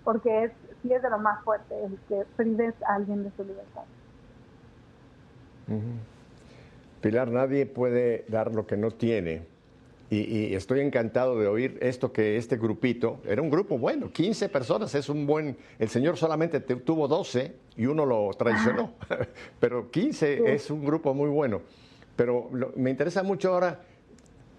[0.05, 3.44] porque es sí es de lo más fuerte el que prives a alguien de su
[3.44, 3.83] libertad.
[7.00, 9.42] Pilar, nadie puede dar lo que no tiene.
[10.11, 14.94] Y, estoy encantado de oír esto que este grupito, era un grupo bueno, 15 personas,
[14.94, 18.94] es un buen, el Señor solamente tuvo 12 y uno lo traicionó,
[19.61, 21.61] pero 15 es un grupo muy bueno.
[22.16, 23.81] Pero me interesa mucho ahora,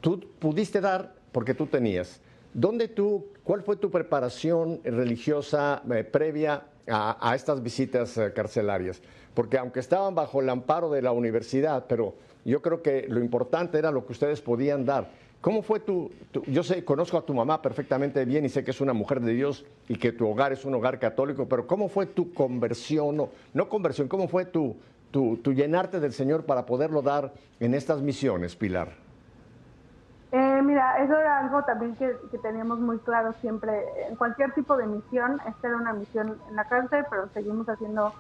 [0.01, 2.21] tú pudiste dar porque tú tenías.
[2.53, 9.01] ¿Dónde tú, cuál fue tu preparación religiosa eh, previa a, estas visitas eh, carcelarias?
[9.33, 12.15] Porque aunque estaban bajo el amparo de la universidad, pero
[12.45, 15.09] yo creo que lo importante era lo que ustedes podían dar.
[15.41, 16.11] ¿Cómo fue tu,
[16.47, 19.31] yo sé, conozco a tu mamá perfectamente bien y sé que es una mujer de
[19.31, 23.29] Dios y que tu hogar es un hogar católico, pero ¿cómo fue tu conversión, no,
[23.53, 24.75] no conversión, cómo fue tu,
[25.11, 28.89] tu, llenarte del Señor para poderlo dar en estas misiones, Pilar?
[30.31, 33.71] Eh, mira, eso era algo también que, teníamos muy claro siempre.
[34.09, 38.13] En cualquier tipo de misión, esta era una misión en la cárcel, pero seguimos haciendo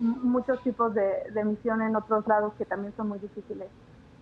[0.00, 3.68] muchos tipos de, de misión en otros lados que también son muy difíciles.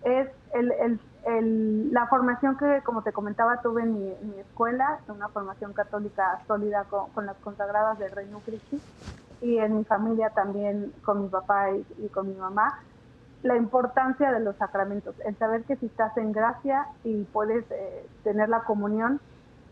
[0.03, 6.41] Es el, la formación que, como te comentaba, tuve en mi, escuela, una formación católica
[6.47, 8.77] sólida con, las consagradas del Reino Cristo,
[9.41, 12.79] y en mi familia también con mi papá y, con mi mamá,
[13.41, 18.07] la importancia de los sacramentos, el saber que si estás en gracia y puedes eh,
[18.23, 19.19] tener la comunión,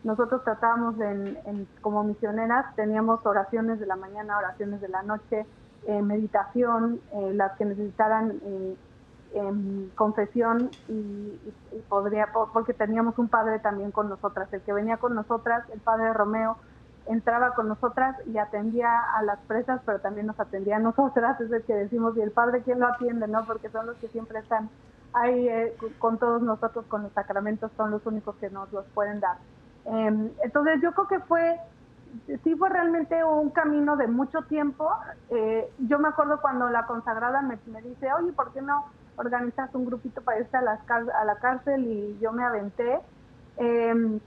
[0.03, 5.45] nosotros tratábamos en, como misioneras, teníamos oraciones de la mañana, oraciones de la noche,
[5.87, 8.39] eh, meditación, eh, las que necesitaran
[9.33, 11.39] en confesión y,
[11.89, 16.13] podría, porque teníamos un padre también con nosotras, el que venía con nosotras, el padre
[16.13, 16.57] Romeo,
[17.07, 21.51] entraba con nosotras y atendía a las presas, pero también nos atendía a nosotras, es
[21.51, 23.45] el que decimos, y el padre quién lo atiende, ¿no?
[23.45, 24.69] Porque son los que siempre están
[25.13, 29.19] ahí eh, con todos nosotros, con los sacramentos, son los únicos que nos los pueden
[29.19, 29.37] dar.
[29.85, 31.59] Em, entonces yo creo que fue,
[32.43, 34.89] sí fue realmente un camino de mucho tiempo.
[35.29, 38.85] Eh, yo me acuerdo cuando la consagrada me, dice, oye, ¿por qué no
[39.17, 41.85] organizas un grupito para irse a, a la cárcel?
[41.85, 42.99] Y yo me aventé.
[43.57, 44.19] Em,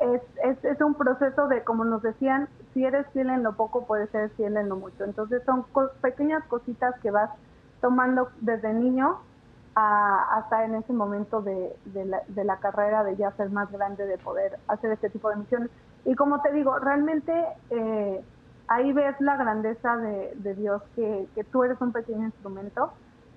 [0.00, 3.86] es, es, es, un proceso de, como nos decían, si eres fiel en lo poco,
[3.86, 5.04] puedes ser fiel en lo mucho.
[5.04, 5.64] Entonces son
[6.00, 7.30] pequeñas cositas que vas
[7.80, 9.18] tomando desde niño
[9.76, 14.58] hasta en ese momento de, de, la, carrera, de ya ser más grande, de poder
[14.68, 15.70] hacer este tipo de misiones.
[16.04, 17.32] Y como te digo, realmente
[17.70, 18.22] eh,
[18.68, 22.92] ahí ves la grandeza de, Dios, que, que, tú eres un pequeño instrumento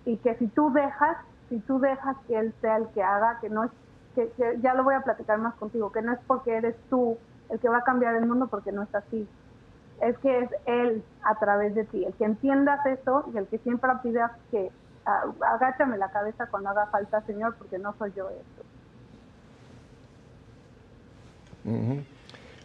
[0.05, 1.17] y que si tú dejas,
[1.49, 3.71] si tú dejas que Él sea el que haga, que no es,
[4.15, 7.17] que, que ya lo voy a platicar más contigo, que no es porque eres tú
[7.49, 9.27] el que va a cambiar el mundo, porque no es así.
[10.01, 13.57] Es que es Él a través de ti, el que entiendas eso y el que
[13.59, 14.71] siempre pidas que
[15.05, 18.63] agáchame la cabeza cuando haga falta, Señor, porque no soy yo esto.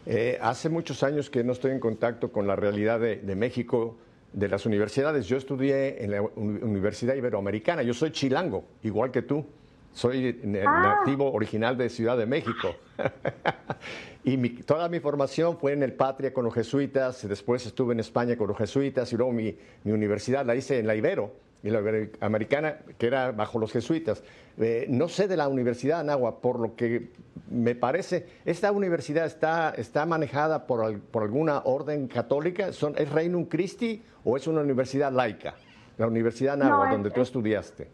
[0.04, 3.96] Eh, hace muchos años que no estoy en contacto con la realidad de, México,
[4.32, 5.26] de las universidades.
[5.26, 7.82] Yo estudié en la Universidad Iberoamericana.
[7.82, 9.44] Yo soy chilango, igual que tú.
[9.92, 10.96] Soy ah.
[11.04, 12.74] nativo original de Ciudad de México.
[14.24, 17.28] y toda mi formación fue en el Patria con los jesuitas.
[17.28, 20.86] Después estuve en España con los jesuitas y luego mi, mi universidad la hice en
[20.86, 21.32] la Ibero
[21.62, 21.81] y la
[22.20, 24.22] americana, que era bajo los jesuitas.
[24.59, 27.12] Eh, no sé de la Universidad de Anáhuac, por lo que
[27.51, 32.72] me parece, ¿esta universidad está, está manejada por, por alguna orden católica?
[32.72, 35.55] ¿Son, ¿Es Reino Christi o es una universidad laica?
[35.98, 37.88] La Universidad de Anáhuac, donde tú estudiaste.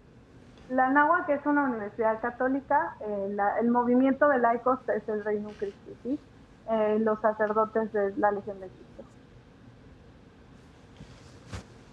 [0.71, 5.97] La Anáhuac es una universidad católica, eh, el movimiento de laicos es el Reino Christi,
[6.03, 6.19] ¿sí?
[6.71, 8.88] Eh, los sacerdotes de la Legión de Cristo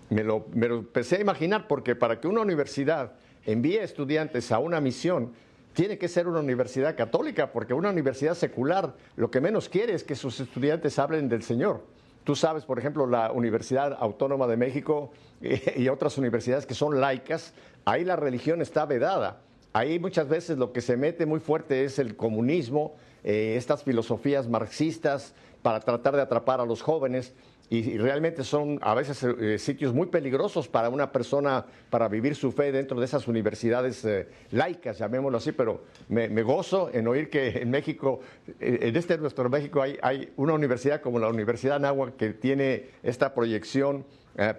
[0.09, 3.13] me lo, me lo empecé a imaginar porque para que una universidad
[3.45, 5.33] envíe estudiantes a una misión,
[5.73, 10.03] tiene que ser una universidad católica, porque una universidad secular lo que menos quiere es
[10.03, 11.81] que sus estudiantes hablen del Señor.
[12.23, 15.11] Tú sabes, por ejemplo, la Universidad Autónoma de México
[15.75, 19.41] y otras universidades que son laicas, ahí la religión está vedada.
[19.73, 24.47] Ahí muchas veces lo que se mete muy fuerte es el comunismo, eh, estas filosofías
[24.47, 27.33] marxistas para tratar de atrapar a los jóvenes
[27.69, 32.51] y, realmente son a veces eh, sitios muy peligrosos para una persona para vivir su
[32.51, 37.61] fe dentro de esas universidades eh, laicas, llamémoslo así, pero me, gozo en oír que
[37.61, 38.19] en México,
[38.59, 42.89] eh, en este nuestro México, hay, hay, una universidad como la Universidad Anáhuac que tiene
[43.03, 44.05] esta proyección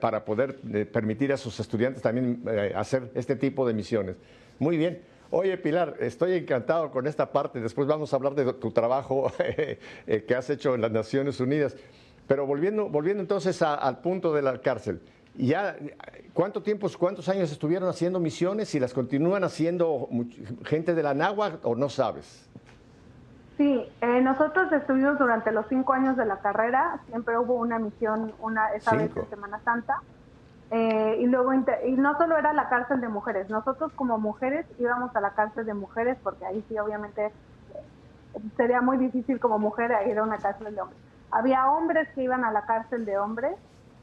[0.00, 0.56] para poder
[0.90, 2.42] permitir a sus estudiantes también
[2.74, 4.16] hacer este tipo de misiones.
[4.58, 5.02] Muy bien.
[5.28, 7.60] Oye, Pilar, estoy encantado con esta parte.
[7.60, 9.30] Después vamos a hablar de tu trabajo
[10.06, 11.76] que has hecho en las Naciones Unidas.
[12.26, 15.00] Pero volviendo, volviendo entonces al punto de la cárcel,
[15.38, 15.76] ya,
[16.32, 20.08] ¿cuánto tiempo, cuántos años estuvieron haciendo misiones y las continúan haciendo
[20.64, 22.48] gente de la náhuatl o no sabes?
[23.56, 28.34] Sí, eh, nosotros estuvimos durante los cinco años de la carrera, siempre hubo una misión,
[28.40, 30.02] una esa vez en Semana Santa,
[30.70, 35.14] eh, y luego y no solo era la cárcel de mujeres, nosotros como mujeres íbamos
[35.14, 37.30] a la cárcel de mujeres porque ahí sí obviamente eh,
[38.56, 42.44] sería muy difícil como mujer ir a una cárcel de hombres había hombres que iban
[42.44, 43.56] a la cárcel de hombres,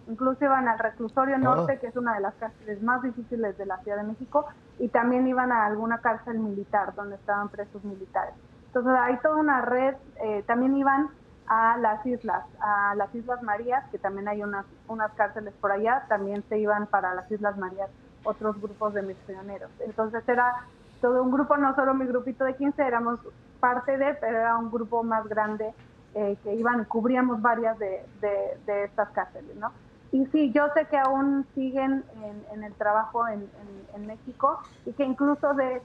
[0.08, 3.78] incluso iban al reclusorio norte, que es una de las cárceles más difíciles de la
[3.78, 4.46] Ciudad de México,
[4.80, 8.34] y también iban a alguna cárcel militar donde estaban presos militares.
[8.68, 11.10] Entonces hay toda una red, eh, también iban
[11.48, 16.06] a las islas, a las Islas Marías, que también hay unas, unas cárceles por allá,
[16.08, 17.90] también se iban para las Islas Marías
[18.24, 19.70] otros grupos de misioneros.
[19.86, 20.66] Entonces era
[21.02, 23.20] todo un grupo, no solo mi grupito de 15, éramos
[23.60, 25.74] parte de, pero era un grupo más grande
[26.16, 29.72] eh, que iban, cubríamos varias de, de, estas cárceles, ¿no?
[30.12, 32.04] Y sí, yo sé que aún siguen
[32.52, 33.50] en, el trabajo en,
[33.96, 35.82] en, México y que incluso de,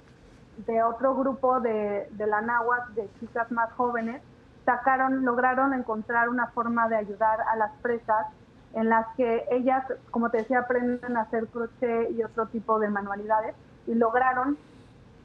[0.67, 4.21] de otro grupo de, de la náhuatl, de chicas más jóvenes,
[4.67, 8.27] sacaron, lograron encontrar una forma de ayudar a las presas
[8.75, 12.91] en las que ellas, como te decía, aprenden a hacer crochet y otro tipo de
[12.91, 13.55] manualidades
[13.87, 14.59] y lograron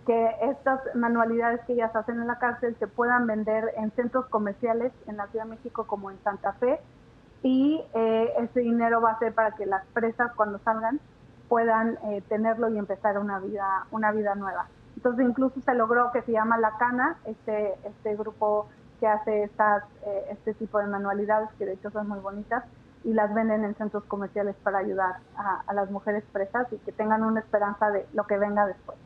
[0.05, 4.91] que estas manualidades que ellas hacen en la cárcel se puedan vender en centros comerciales
[5.07, 6.79] en la Ciudad de México como en Santa Fe
[7.41, 10.99] y eh, ese dinero va a ser para que las presas cuando salgan
[11.47, 14.67] puedan eh, tenerlo y empezar una vida una vida nueva.
[14.95, 18.67] Entonces incluso se logró que se llama La Cana, este este grupo
[18.99, 22.63] que hace estas eh, este tipo de manualidades que de hecho son muy bonitas
[23.03, 27.21] y las venden en centros comerciales para ayudar a las mujeres presas y que tengan
[27.21, 28.97] una esperanza de lo que venga después.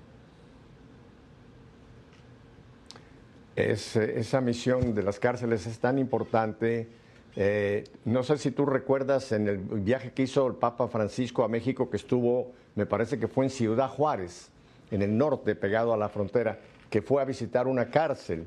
[3.58, 6.88] Esa misión de las cárceles es tan importante.
[7.36, 11.48] Eh, no sé si tú recuerdas en el viaje que hizo el Papa Francisco a
[11.48, 14.50] México, que estuvo, me parece que fue en Ciudad Juárez,
[14.92, 16.60] en el norte, pegado a la frontera,
[16.92, 18.46] que fue a visitar una cárcel.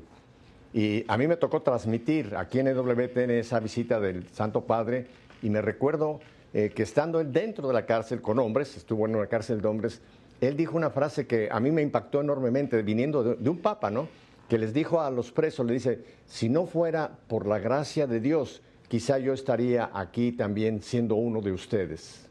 [0.73, 5.07] Y a mí me tocó transmitir aquí en EWTN esa visita del Santo Padre
[5.41, 6.21] y me recuerdo
[6.53, 10.01] eh, que estando dentro de la cárcel con hombres, estuvo en una cárcel de hombres,
[10.39, 13.91] él dijo una frase que a mí me impactó enormemente, viniendo de, de un papa,
[13.91, 14.07] ¿no?
[14.51, 18.19] Que les dijo a los presos, le dice, si no fuera por la gracia de
[18.19, 22.27] Dios, quizá yo estaría aquí también siendo uno de ustedes.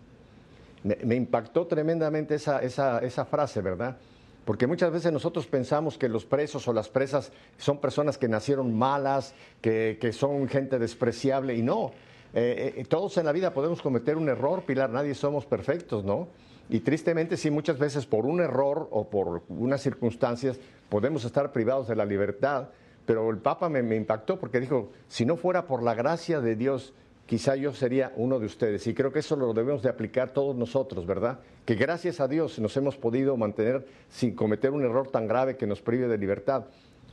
[0.83, 3.97] Me, impactó tremendamente esa, esa, frase, ¿verdad?
[4.45, 8.77] Porque muchas veces nosotros pensamos que los presos o las presas son personas que nacieron
[8.77, 11.93] malas, que, son gente despreciable, y no.
[12.35, 16.29] Eh, eh, todos en la vida podemos cometer un error, Pilar, nadie somos perfectos, ¿no?
[16.69, 21.89] Y tristemente sí, muchas veces por un error o por unas circunstancias podemos estar privados
[21.89, 22.69] de la libertad,
[23.07, 26.93] pero el Papa me, impactó porque dijo, si no fuera por la gracia de Dios,
[27.27, 28.87] quizá yo sería uno de ustedes.
[28.87, 31.41] Y creo que eso lo debemos de aplicar todos nosotros, ¿verdad?
[31.65, 35.67] Que gracias a Dios nos hemos podido mantener sin cometer un error tan grave que
[35.67, 36.67] nos prive de libertad.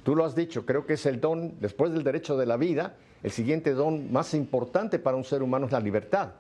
[0.04, 2.96] Tú lo has dicho, creo que es el don, después del derecho de la vida,
[3.24, 6.32] el siguiente don más importante para un ser humano es la libertad,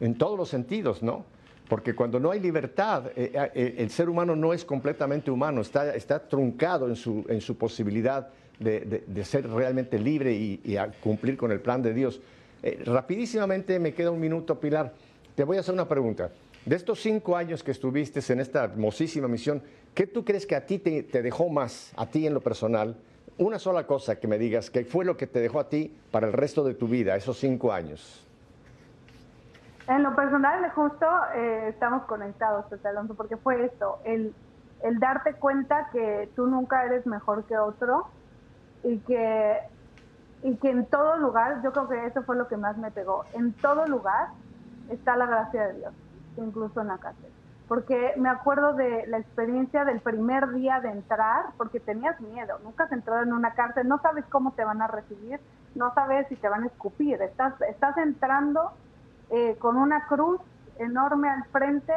[0.00, 1.24] en todos los sentidos, ¿no?
[1.70, 5.94] Porque cuando no hay libertad, eh, eh, el ser humano no es completamente humano, está,
[5.94, 8.28] está truncado en su, en su posibilidad
[8.58, 12.20] de, ser realmente libre y, y cumplir con el plan de Dios.
[12.62, 14.92] Eh, rapidísimamente, me queda un minuto, Pilar.
[15.36, 16.32] Te voy a hacer una pregunta.
[16.66, 19.62] De estos cinco años que estuviste en esta hermosísima misión,
[19.94, 22.96] ¿qué tú crees que a ti te, dejó más, a ti en lo personal?
[23.38, 26.26] Una sola cosa que me digas, ¿qué fue lo que te dejó a ti para
[26.26, 28.26] el resto de tu vida, esos cinco años?
[29.90, 34.32] En lo personal, justo eh, estamos conectados, Alonso, porque fue esto, el,
[35.00, 38.06] darte cuenta que tú nunca eres mejor que otro
[38.84, 39.58] y que
[40.44, 43.52] y en todo lugar, yo creo que eso fue lo que más me pegó, en
[43.54, 44.28] todo lugar
[44.90, 45.92] está la gracia de Dios,
[46.36, 47.32] incluso en la cárcel.
[47.66, 52.84] Porque me acuerdo de la experiencia del primer día de entrar, porque tenías miedo, nunca
[52.84, 55.40] has entrado en una cárcel, no sabes cómo te van a recibir,
[55.74, 58.70] no sabes si te van a escupir, estás, estás entrando
[59.30, 60.40] eh, con una cruz
[60.78, 61.94] enorme al frente,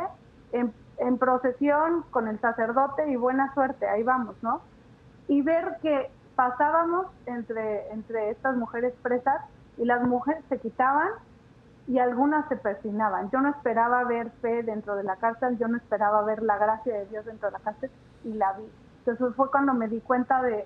[0.51, 4.61] en, en procesión con el sacerdote y buena suerte, ahí vamos, ¿no?
[5.27, 9.41] Y ver que pasábamos entre, entre estas mujeres presas
[9.77, 11.09] y las mujeres se quitaban
[11.87, 13.29] y algunas se persinaban.
[13.31, 16.93] Yo no esperaba ver fe dentro de la cárcel, yo no esperaba ver la gracia
[16.93, 17.91] de Dios dentro de la cárcel
[18.23, 18.69] y la vi.
[18.99, 20.65] Entonces fue cuando me di cuenta de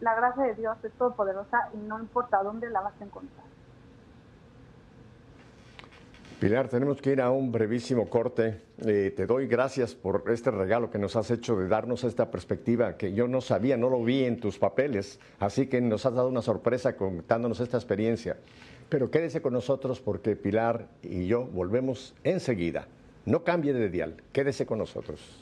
[0.00, 3.41] la gracia de Dios es todopoderosa y no importa dónde la vas a encontrar.
[6.42, 8.62] Pilar, tenemos que ir a un brevísimo corte.
[8.84, 12.96] Eh, te doy gracias por este regalo que nos has hecho de darnos esta perspectiva
[12.96, 16.26] que yo no sabía, no lo vi en tus papeles, así que nos has dado
[16.26, 18.38] una sorpresa contándonos esta experiencia.
[18.88, 22.88] Pero quédese con nosotros porque Pilar y yo volvemos enseguida.
[23.24, 25.41] No cambie de dial, quédese con nosotros.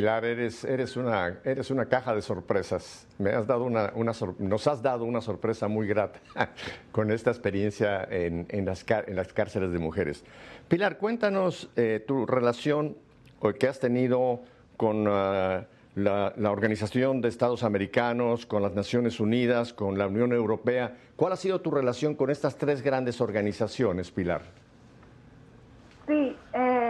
[0.00, 3.06] Pilar, eres, eres, una, eres una caja de sorpresas.
[3.18, 3.92] Me has dado una,
[4.38, 6.20] nos has dado una sorpresa muy grata
[6.90, 10.24] con esta experiencia en, en, las, en las, cárceles de mujeres.
[10.68, 12.96] Pilar, cuéntanos eh, tu relación
[13.58, 14.40] que has tenido
[14.78, 20.32] con ah, la, la, Organización de Estados Americanos, con las Naciones Unidas, con la Unión
[20.32, 20.96] Europea.
[21.14, 24.40] ¿Cuál ha sido tu relación con estas tres grandes organizaciones, Pilar?
[26.06, 26.80] Sí, eh,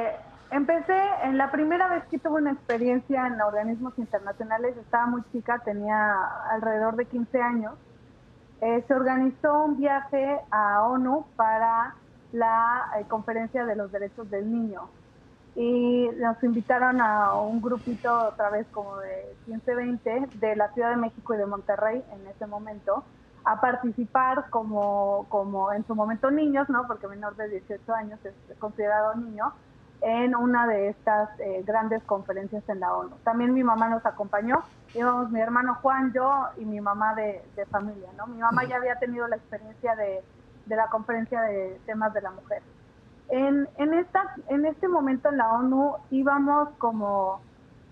[0.53, 0.99] Empecé,
[1.31, 6.13] en la primera vez que tuve una experiencia en organismos internacionales, estaba muy chica, tenía
[6.51, 7.75] alrededor de 15 años.
[8.61, 11.95] Eh, se organizó un viaje a ONU para
[12.33, 14.89] la eh, conferencia de los derechos del niño
[15.55, 20.91] y nos invitaron a un grupito otra vez como de 15, 20 de la Ciudad
[20.91, 23.05] de México y de Monterrey en ese momento
[23.45, 26.89] a participar como, como en su momento niños, ¿no?
[26.89, 29.53] porque menor de 18 años es considerado niño,
[30.03, 33.17] en una de estas eh, grandes conferencias en la ONU.
[33.25, 34.63] También mi mamá nos acompañó,
[34.95, 38.09] íbamos mi hermano Juan, yo y mi mamá de, familia.
[38.17, 38.27] ¿no?
[38.27, 40.23] Mi mamá ya había tenido la experiencia de,
[40.67, 42.63] de, la conferencia de temas de la mujer.
[43.29, 47.41] En, en, esta, en este momento en la ONU íbamos como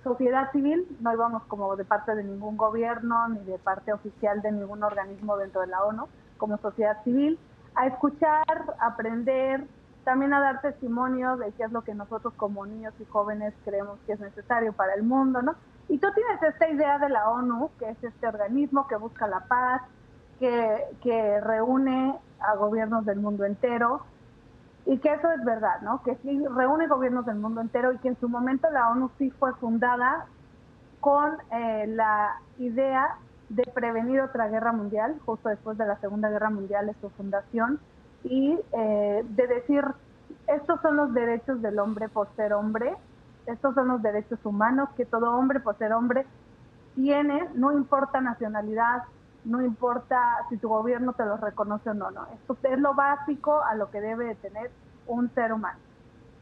[0.02, 4.52] sociedad civil, no íbamos como de parte de ningún gobierno ni de parte oficial de
[4.52, 7.38] ningún organismo dentro de la ONU, como sociedad civil,
[7.74, 8.44] a escuchar,
[8.80, 9.64] aprender,
[10.08, 13.98] también a dar testimonio de qué es lo que nosotros como niños y jóvenes creemos
[14.06, 15.54] que es necesario para el mundo, ¿no?
[15.86, 19.40] Y tú tienes esta idea de la ONU, que es este organismo que busca la
[19.40, 19.82] paz,
[20.38, 24.00] que, que reúne a gobiernos del mundo entero,
[24.86, 26.02] y que eso es verdad, ¿no?
[26.02, 29.30] Que sí reúne gobiernos del mundo entero y que en su momento la ONU sí
[29.32, 30.24] fue fundada
[31.00, 33.18] con eh, la idea
[33.50, 37.78] de prevenir otra guerra mundial, justo después de la Segunda Guerra Mundial de su fundación,
[38.24, 39.84] y eh, de decir,
[40.46, 42.94] estos son los derechos del hombre por ser hombre,
[43.46, 46.26] estos son los derechos humanos que todo hombre por ser hombre
[46.94, 49.04] tiene, no importa nacionalidad,
[49.44, 52.26] no importa si tu gobierno te lo reconoce o no, no.
[52.34, 54.70] Esto es lo básico a lo que debe de tener
[55.06, 55.78] un ser humano,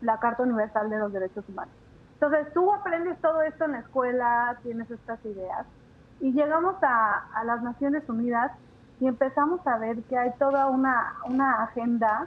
[0.01, 1.75] la Carta Universal de los Derechos Humanos.
[2.15, 5.67] Entonces tú aprendes todo esto en la escuela, tienes estas ideas,
[6.21, 8.51] y llegamos a, a las Naciones Unidas
[9.01, 12.27] y empezamos a ver que hay toda una, una agenda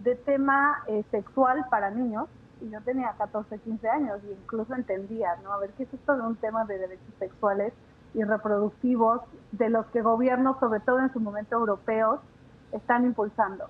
[0.00, 2.28] de tema eh, sexual para niños,
[2.60, 5.52] y yo tenía 14, 15 años, y incluso entendía, ¿no?
[5.52, 7.72] A ver, ¿qué es esto de un tema de derechos sexuales?
[8.14, 9.20] y reproductivos
[9.52, 12.20] de los que gobiernos, sobre todo en su momento europeos,
[12.72, 13.66] están impulsando.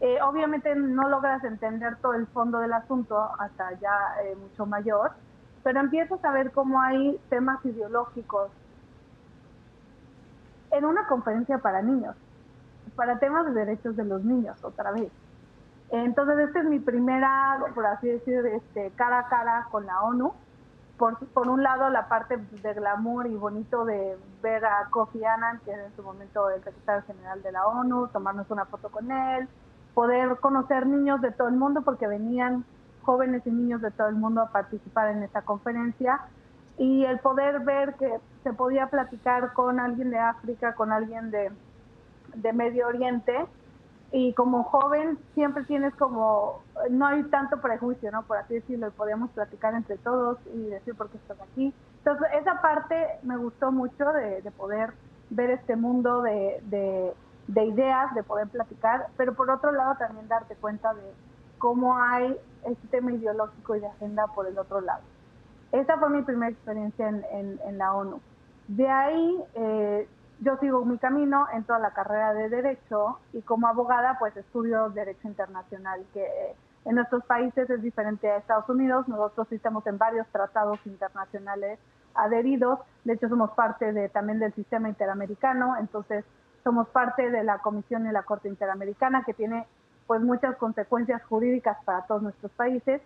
[0.00, 5.12] Eh, obviamente no logras entender todo el fondo del asunto hasta ya eh, mucho mayor,
[5.62, 8.50] pero empiezas a ver cómo hay temas ideológicos
[10.74, 12.16] en una conferencia para niños,
[12.96, 15.10] para temas de derechos de los niños, otra vez.
[15.90, 20.32] Entonces, esta es mi primera, por así decir, este, cara a cara con la ONU
[20.96, 25.60] por, por un lado la parte de glamour y bonito de ver a Kofi Annan,
[25.64, 29.10] que era en su momento el secretario general de la ONU, tomarnos una foto con
[29.10, 29.48] él,
[29.92, 32.64] poder conocer niños de todo el mundo, porque venían
[33.02, 36.20] jóvenes y niños de todo el mundo a participar en esta conferencia,
[36.78, 41.50] y el poder ver que se podía platicar con alguien de África, con alguien de,
[42.52, 43.46] Medio Oriente,
[44.12, 48.22] y como joven siempre tienes como, no hay tanto prejuicio, ¿no?
[48.22, 51.74] Por así decirlo, y podíamos platicar entre todos y decir por qué estás aquí.
[51.98, 54.92] Entonces, esa parte me gustó mucho de, poder
[55.30, 56.60] ver este mundo de,
[57.48, 61.12] de, ideas, de poder platicar, pero por otro lado también darte cuenta de
[61.58, 65.02] cómo hay este tema ideológico y de agenda por el otro lado.
[65.72, 68.20] Esa fue mi primera experiencia en, en, en la ONU.
[68.68, 70.08] De ahí eh,
[70.40, 74.88] yo sigo mi camino en toda la carrera de Derecho y como abogada pues estudio
[74.90, 76.56] Derecho Internacional, que eh,
[76.86, 79.06] en nuestros países es diferente a Estados Unidos.
[79.06, 81.78] Nosotros estamos en varios tratados internacionales
[82.14, 82.78] adheridos.
[83.04, 85.76] De hecho, somos parte de, también del sistema interamericano.
[85.78, 86.24] Entonces,
[86.62, 89.66] somos parte de la Comisión y la Corte Interamericana, que tiene
[90.06, 93.02] pues muchas consecuencias jurídicas para todos nuestros países.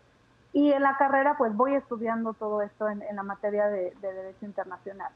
[0.53, 5.13] Y en la carrera, pues voy estudiando todo esto en, la materia de Derecho Internacional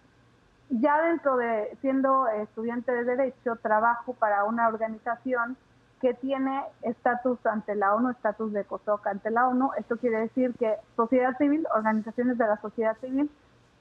[0.80, 5.56] ya dentro de siendo estudiante de Derecho, trabajo para una organización
[6.00, 9.70] que tiene estatus ante la ONU, estatus de COSOC ante la ONU.
[9.76, 13.30] Esto quiere decir que sociedad civil, organizaciones de la sociedad civil,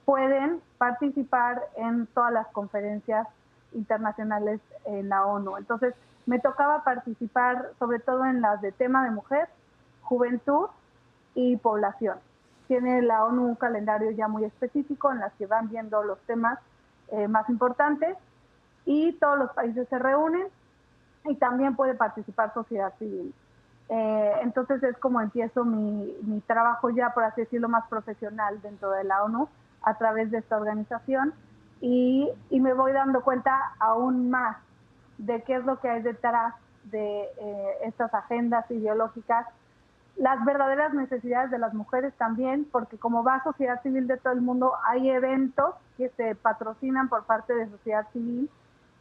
[0.05, 3.27] pueden participar en todas las conferencias
[3.73, 5.57] internacionales en la ONU.
[5.57, 9.47] Entonces, me tocaba participar sobre todo en las de tema de mujer,
[10.01, 10.67] juventud
[11.35, 12.17] y población.
[12.67, 16.59] Tiene la ONU un calendario ya muy específico en las que van viendo los temas
[17.11, 18.17] eh, más importantes
[18.85, 20.47] y todos los países se reúnen
[21.25, 23.33] y también puede participar sociedad civil.
[23.89, 28.91] Eh, entonces es como empiezo mi, mi, trabajo ya, por así decirlo, más profesional dentro
[28.91, 29.49] de la ONU
[29.83, 31.33] a través de esta organización
[31.81, 34.57] y, y me voy dando cuenta aún más
[35.17, 36.53] de qué es lo que hay detrás
[36.85, 39.47] de eh, estas agendas ideológicas
[40.17, 44.41] las verdaderas necesidades de las mujeres también, porque como va sociedad civil de todo el
[44.41, 48.49] mundo, hay eventos que se patrocinan por parte de sociedad civil,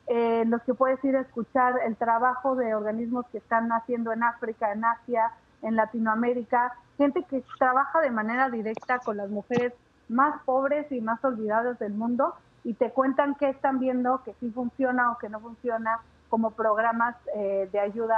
[0.07, 4.13] eh, en los que puedes ir a escuchar el trabajo de organismos que están haciendo
[4.13, 5.33] en África, en Asia,
[5.63, 9.73] en Latinoamérica, gente que trabaja de manera directa con las mujeres
[10.09, 12.35] más pobres y más olvidadas del mundo
[12.65, 16.01] y te cuentan qué están viendo, que sí funciona o que no funciona,
[16.31, 18.17] como programas eh, de ayuda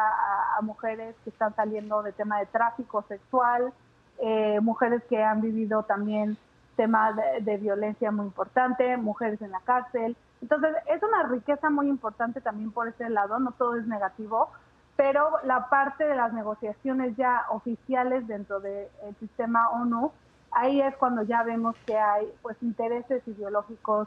[0.58, 3.72] a, mujeres que están saliendo de tema de tráfico sexual,
[4.18, 6.36] eh, mujeres que han vivido también
[6.76, 10.16] temas de, violencia muy importante, mujeres en la cárcel.
[10.42, 14.50] Entonces, es una riqueza muy importante también por ese lado, no todo es negativo,
[14.96, 18.88] pero la parte de las negociaciones ya oficiales dentro del
[19.20, 20.12] sistema ONU,
[20.50, 24.06] ahí es cuando ya vemos que hay pues intereses ideológicos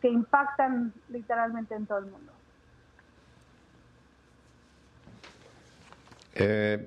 [0.00, 2.32] que impactan literalmente en todo el mundo.
[6.34, 6.86] Eh,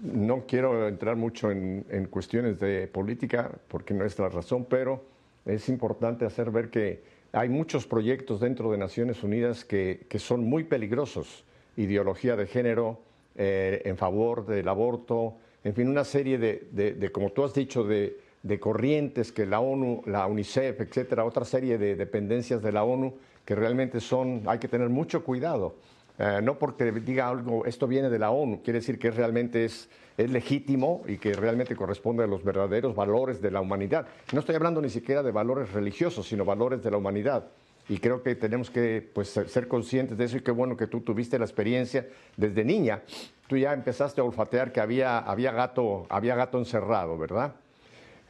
[0.00, 5.04] no quiero entrar mucho en, cuestiones de política, porque no es la razón, pero
[5.46, 7.02] es importante hacer ver que
[7.32, 11.44] hay muchos proyectos dentro de Naciones Unidas que, son muy peligrosos.
[11.76, 13.00] Ideología de género,
[13.36, 18.18] eh, en favor del aborto, en fin, una serie de, como tú has dicho, de,
[18.58, 23.14] corrientes que la ONU, la UNICEF, etcétera, otra serie de dependencias de la ONU
[23.44, 25.76] que realmente son, hay que tener mucho cuidado.
[26.22, 29.88] Eh, no porque diga algo, esto viene de la ONU, quiere decir que realmente es,
[30.16, 34.06] es legítimo y que realmente corresponde a los verdaderos valores de la humanidad.
[34.32, 37.46] No estoy hablando ni siquiera de valores religiosos, sino valores de la humanidad.
[37.88, 41.00] Y creo que tenemos que pues, ser conscientes de eso y qué bueno que tú
[41.00, 42.06] tuviste la experiencia
[42.36, 43.02] desde niña.
[43.48, 47.56] Tú ya empezaste a olfatear que había, había, gato, había gato encerrado, ¿verdad?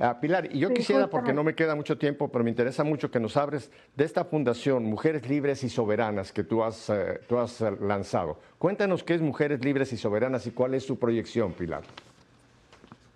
[0.05, 3.09] Ah, Pilar, y yo quisiera, porque no me queda mucho tiempo, pero me interesa mucho
[3.09, 7.39] que nos abres de esta fundación Mujeres Libres y Soberanas que tú has, eh, tú
[7.39, 8.41] has eh, lanzado.
[8.59, 11.83] Cuéntanos qué es Mujeres Libres y Soberanas y cuál es su proyección, Pilar.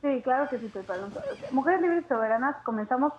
[0.00, 0.70] Sí, claro que sí,
[1.50, 3.12] Mujeres Libres y Soberanas comenzamos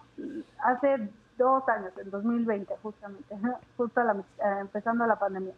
[0.63, 3.35] hace dos años, en 2020 justamente,
[3.75, 4.13] justo eh,
[4.61, 5.53] empezando la pandemia.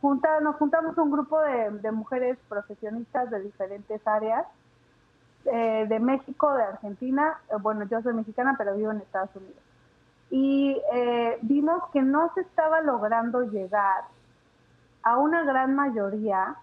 [0.00, 4.46] junta, nos juntamos un grupo de mujeres profesionistas de diferentes áreas
[5.52, 9.62] eh, de México, de Argentina, eh, bueno, yo soy mexicana, pero vivo en Estados Unidos.
[10.30, 14.04] Y eh, vimos que no se estaba logrando llegar
[15.02, 16.56] a una gran mayoría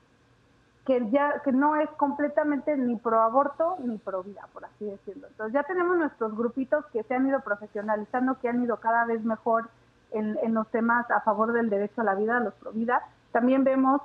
[0.86, 5.28] que ya que no es completamente ni pro aborto ni pro vida, por así decirlo.
[5.28, 9.24] Entonces ya tenemos nuestros grupitos que se han ido profesionalizando, que han ido cada vez
[9.24, 9.70] mejor
[10.12, 13.02] en, en los temas a favor del derecho a la vida, los pro vida.
[13.32, 14.02] También vemos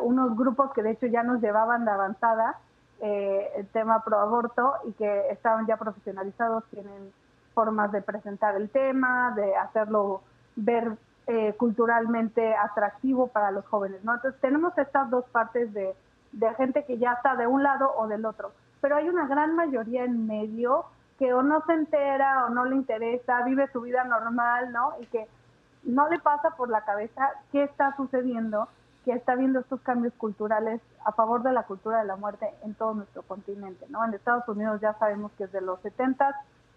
[0.00, 2.58] unos grupos que de hecho ya nos llevaban de avanzada,
[3.00, 7.12] eh, el tema pro aborto y que estaban ya profesionalizados, tienen
[7.54, 10.22] formas de presentar el tema, de hacerlo
[10.56, 10.96] ver
[11.26, 14.14] eh, culturalmente atractivo para los jóvenes, ¿no?
[14.14, 15.94] Entonces tenemos estas dos partes de,
[16.32, 19.54] de gente que ya está de un lado o del otro, pero hay una gran
[19.54, 20.84] mayoría en medio
[21.18, 24.94] que o no se entera o no le interesa, vive su vida normal, ¿no?
[25.00, 25.26] Y que
[25.84, 28.68] no le pasa por la cabeza qué está sucediendo
[29.04, 32.74] que está viendo estos cambios culturales a favor de la cultura de la muerte en
[32.74, 33.86] todo nuestro continente.
[33.88, 34.04] ¿no?
[34.04, 36.34] En Estados Unidos ya sabemos que desde los 70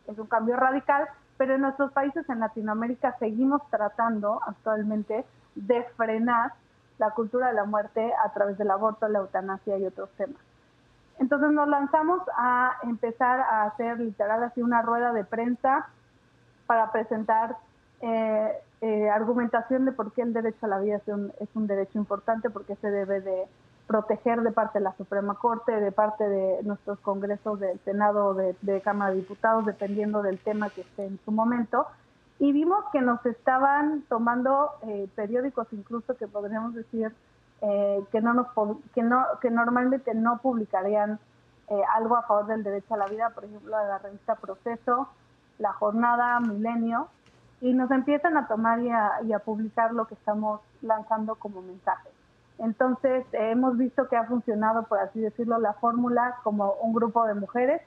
[0.08, 1.08] es un cambio radical,
[1.38, 6.54] pero en nuestros países en Latinoamérica seguimos tratando actualmente de frenar
[6.98, 10.42] la cultura de la muerte a través del aborto, la eutanasia y otros temas.
[11.20, 15.88] Entonces nos lanzamos a empezar a hacer literal así una rueda de prensa
[16.66, 17.58] para presentar
[18.06, 18.52] eh,
[18.82, 21.98] eh, argumentación de por qué el derecho a la vida es un, es un derecho
[21.98, 23.46] importante, porque se debe de
[23.88, 28.34] proteger de parte de la Suprema Corte, de parte de nuestros congresos del Senado o
[28.34, 31.88] de, Cámara de Diputados, dependiendo del tema que esté en su momento.
[32.40, 37.14] Y vimos que nos estaban tomando eh, periódicos incluso que podríamos decir
[37.62, 38.48] eh, que, no nos,
[38.94, 41.20] que, no, que normalmente no publicarían
[41.96, 45.08] algo a favor del derecho a la vida, por ejemplo, la revista Proceso,
[45.58, 47.08] La Jornada, Milenio,
[47.64, 52.10] y nos empiezan a tomar y a, publicar lo que estamos lanzando como mensaje.
[52.60, 57.26] Entonces, eh, hemos visto que ha funcionado, por así decirlo, la fórmula como un grupo
[57.26, 57.82] de mujeres.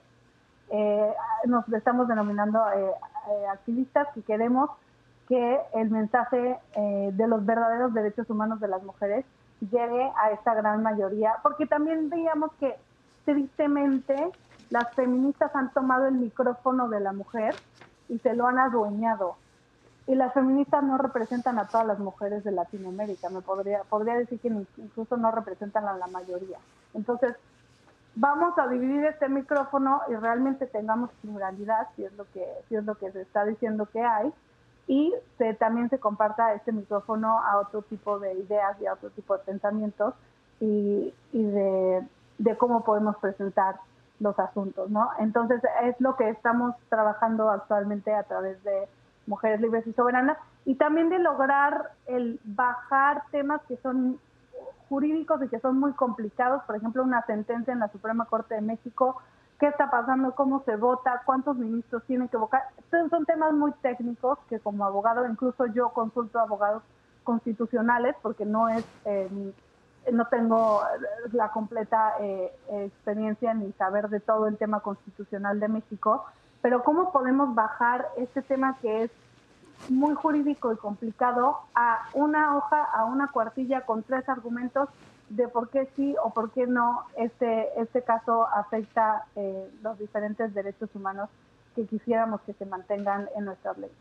[0.71, 1.13] Eh,
[1.45, 2.91] nos estamos denominando eh,
[3.53, 4.71] activistas y queremos
[5.29, 9.25] que el mensaje de los verdaderos derechos humanos de las mujeres
[9.61, 12.77] llegue a esta gran mayoría, porque también veíamos que
[13.25, 14.31] tristemente
[14.71, 17.57] las feministas han tomado el micrófono de la mujer
[18.09, 19.37] y se lo han adueñado
[20.07, 24.39] y las feministas no representan a todas las mujeres de Latinoamérica, me podría, podría decir
[24.41, 26.59] que incluso no representan a la mayoría.
[26.95, 27.35] Entonces,
[28.15, 32.85] vamos a dividir este micrófono y realmente tengamos pluralidad, si es lo que, si es
[32.85, 34.33] lo que se está diciendo que hay,
[34.87, 39.11] y se, también se comparta este micrófono a otro tipo de ideas y a otro
[39.11, 40.15] tipo de pensamientos
[40.61, 42.07] y, y de,
[42.39, 43.81] de cómo podemos presentar
[44.21, 45.11] los asuntos, ¿no?
[45.19, 48.89] Entonces, es lo que estamos trabajando actualmente a través de
[49.27, 54.19] Mujeres Libres y Soberanas, y también de lograr el bajar temas que son
[54.89, 58.61] jurídicos y que son muy complicados, por ejemplo, una sentencia en la Suprema Corte de
[58.61, 59.21] México,
[59.59, 62.63] qué está pasando, cómo se vota, cuántos ministros tienen que votar.
[62.91, 66.83] Son temas muy técnicos que como abogado, incluso yo consulto a abogados
[67.25, 69.53] constitucionales porque no es eh,
[70.13, 70.83] no tengo
[71.33, 76.25] la completa eh, experiencia ni saber de todo el tema constitucional de México,
[76.67, 79.11] pero ¿cómo podemos bajar este tema que es
[79.89, 84.89] muy jurídico y complicado a una hoja, a una cuartilla con tres argumentos
[85.29, 90.53] de por qué sí o por qué no este, este caso afecta eh, los diferentes
[90.55, 91.31] derechos humanos
[91.77, 93.93] que quisiéramos que se mantengan en nuestra ley.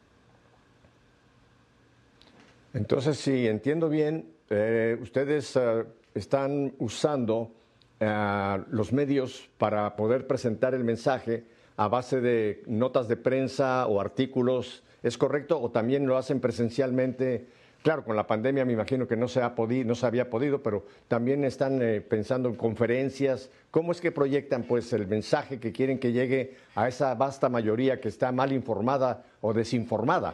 [2.73, 5.85] Entonces, si entiendo bien, eh, ustedes eh,
[6.15, 7.51] están usando
[7.99, 13.99] eh, los medios para poder presentar el mensaje a base de notas de prensa o
[13.99, 15.59] artículos, ¿es correcto?
[15.61, 17.47] ¿O también lo hacen presencialmente?
[17.83, 20.63] Claro, con la pandemia me imagino que no se, ha podido, no se había podido,
[20.63, 23.51] pero también están eh, pensando en conferencias.
[23.69, 28.01] ¿Cómo es que proyectan pues el mensaje que quieren que llegue a esa vasta mayoría
[28.01, 30.33] que está mal informada o desinformada?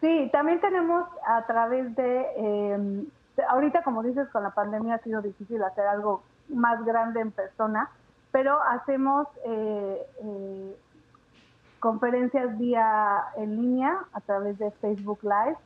[0.00, 3.06] Sí, también tenemos a través de, em,
[3.48, 7.88] ahorita como dices, con la pandemia ha sido difícil hacer algo más grande en persona,
[8.32, 10.76] pero hacemos eh, eh,
[11.80, 15.56] conferencias vía en línea a través de Facebook Live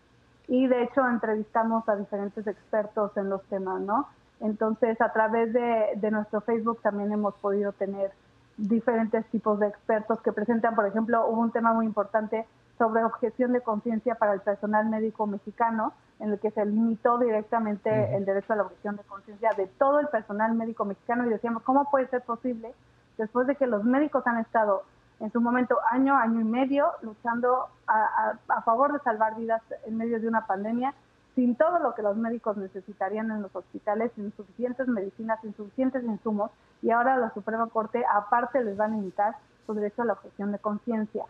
[0.49, 4.09] y de hecho entrevistamos a diferentes expertos en los temas, ¿no?
[4.41, 8.11] Entonces, a través de, de, nuestro Facebook también hemos podido tener
[8.57, 12.45] diferentes tipos de expertos que presentan, por ejemplo, hubo un tema muy importante
[12.79, 18.16] sobre objeción de conciencia para el personal médico mexicano, en el que se limitó directamente
[18.16, 21.27] el derecho a la objeción de conciencia de todo el personal médico mexicano.
[21.27, 22.72] Y decíamos, ¿cómo puede ser posible
[23.18, 24.83] después de que los médicos han estado
[25.20, 30.20] en su momento año, año y medio, luchando a, favor de salvar vidas en medio
[30.20, 30.95] de una pandemia,
[31.35, 36.05] sin todo lo que los médicos necesitarían en los hospitales, sin suficientes medicinas, sin suficientes
[36.05, 36.51] insumos,
[36.83, 40.53] y ahora la Suprema Corte aparte les va a limitar su derecho a la objeción
[40.53, 41.25] de conciencia.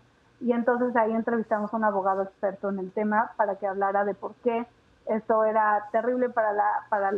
[0.45, 4.13] Y entonces ahí entrevistamos a un abogado experto en el tema para que hablara de
[4.13, 4.67] por qué
[5.07, 7.11] esto era terrible para, la, para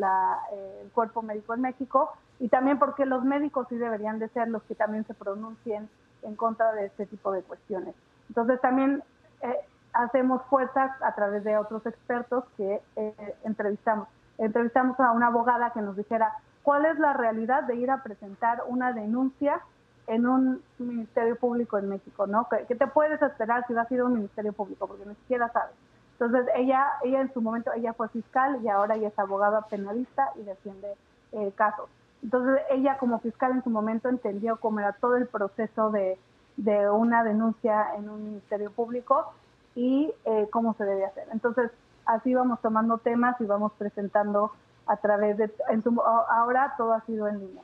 [0.53, 4.47] eh, el cuerpo médico en México y también porque los médicos sí deberían de ser
[4.47, 5.89] los que también se pronuncien
[6.23, 7.97] en contra de este tipo de cuestiones.
[8.29, 9.03] Entonces también
[9.41, 9.57] eh,
[9.93, 14.07] hacemos fuerzas a través de otros expertos que eh, entrevistamos.
[14.39, 18.63] Entrevistamos a una abogada que nos dijera cuál es la realidad de ir a presentar
[18.69, 19.63] una denuncia
[20.07, 22.49] en un ministerio público en México, ¿no?
[22.69, 24.87] ¿Qué, te puedes esperar si vas a ir un ministerio público?
[24.87, 25.75] Porque ni siquiera sabes.
[26.13, 30.31] Entonces, ella, ella en su momento, ella fue fiscal y ahora ella es abogada penalista
[30.37, 30.95] y defiende
[31.33, 31.89] eh, casos.
[32.23, 36.19] Entonces, ella como fiscal en su momento entendió cómo era todo el proceso de,
[36.57, 39.33] de una denuncia en un ministerio público
[39.75, 41.29] y eh, cómo se debe hacer.
[41.33, 41.71] Entonces,
[42.07, 44.53] así vamos tomando temas y vamos presentando
[44.87, 45.53] a través de...
[45.69, 45.83] En
[46.29, 47.63] ahora todo ha sido en línea.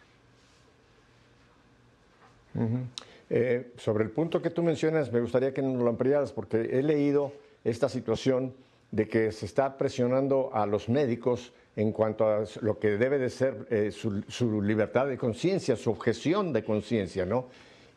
[3.31, 6.83] Eh, sobre el punto que tú mencionas, me gustaría que nos lo ampliaras porque he
[6.83, 7.33] leído
[7.65, 8.53] esta situación
[8.91, 13.31] de que se está presionando a los médicos en cuanto a lo que debe de
[13.31, 17.47] ser eh, su, libertad de conciencia, su objeción de conciencia, ¿no?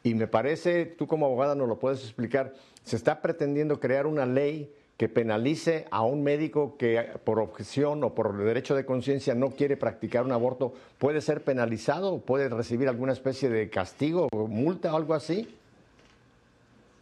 [0.03, 2.53] Y me parece, tú como abogada nos lo puedes explicar,
[2.83, 8.13] se está pretendiendo crear una ley que penalice a un médico que por objeción o
[8.13, 13.11] por derecho de conciencia no quiere practicar un aborto, ¿puede ser penalizado puede recibir alguna
[13.11, 15.57] especie de castigo multa o algo así?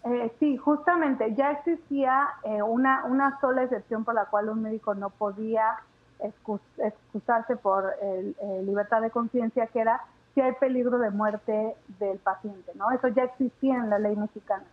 [0.05, 4.95] Eh, sí, justamente ya existía eh, una, una sola excepción por la cual un médico
[4.95, 5.77] no podía
[6.77, 7.93] excusarse por
[8.65, 10.01] libertad de conciencia, que era
[10.33, 12.91] si hay peligro de muerte del paciente, ¿no?
[12.91, 14.63] Eso ya existía en la ley mexicana.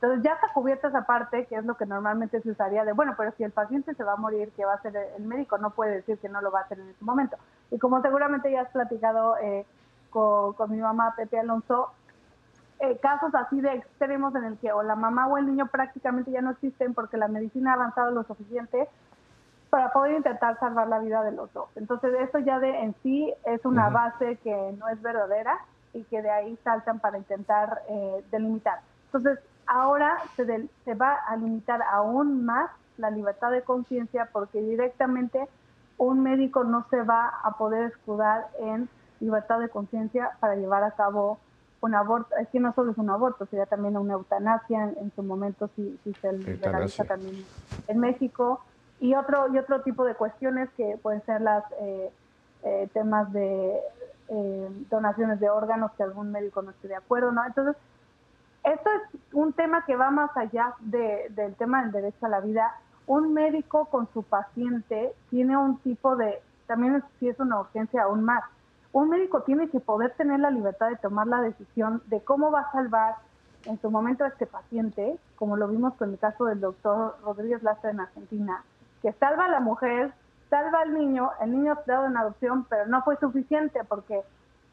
[0.00, 3.14] Entonces ya está cubierta esa parte, que es lo que normalmente se usaría de, bueno,
[3.18, 5.58] pero si el paciente se va a morir, ¿qué va a hacer el médico?
[5.58, 7.36] No puede decir que no lo va a hacer en ese momento.
[7.70, 9.66] Y como seguramente ya has platicado eh,
[10.08, 11.90] con, mi mamá Pepe Alonso,
[12.78, 16.30] eh, casos así de extremos en el que o la mamá o el niño prácticamente
[16.30, 18.88] ya no existen porque la medicina ha avanzado lo suficiente
[19.68, 21.68] para poder intentar salvar la vida de los dos.
[21.76, 25.58] Entonces eso ya de en sí es una base que no es verdadera
[25.92, 28.80] y que de ahí saltan para intentar eh, delimitar.
[29.12, 29.38] Entonces
[29.70, 35.48] ahora se, se va a limitar aún más la libertad de conciencia porque directamente
[35.96, 38.88] un médico no se va a poder escudar en
[39.20, 41.38] libertad de conciencia para llevar a cabo
[41.80, 42.34] un aborto.
[42.36, 45.98] Es que no solo es un aborto, sería también una eutanasia en, su momento si,
[46.04, 47.44] si se legaliza también
[47.86, 48.60] en México.
[48.98, 52.10] Y otro, y otro tipo de cuestiones que pueden ser las eh,
[52.64, 53.78] eh, temas de
[54.28, 57.44] eh, donaciones de órganos que algún médico no esté de acuerdo, ¿no?
[57.46, 57.76] Entonces,
[58.64, 62.74] esto es un tema que va más allá del tema del derecho a la vida.
[63.06, 68.24] Un médico con su paciente tiene un tipo de, también si es una urgencia aún
[68.24, 68.44] más,
[68.92, 72.60] un médico tiene que poder tener la libertad de tomar la decisión de cómo va
[72.62, 73.16] a salvar
[73.64, 77.62] en su momento a este paciente, como lo vimos con el caso del doctor Rodríguez
[77.62, 78.64] Lastra en Argentina,
[79.02, 80.12] que salva a la mujer,
[80.48, 84.22] salva al niño, el niño ha dado en adopción, pero no fue suficiente porque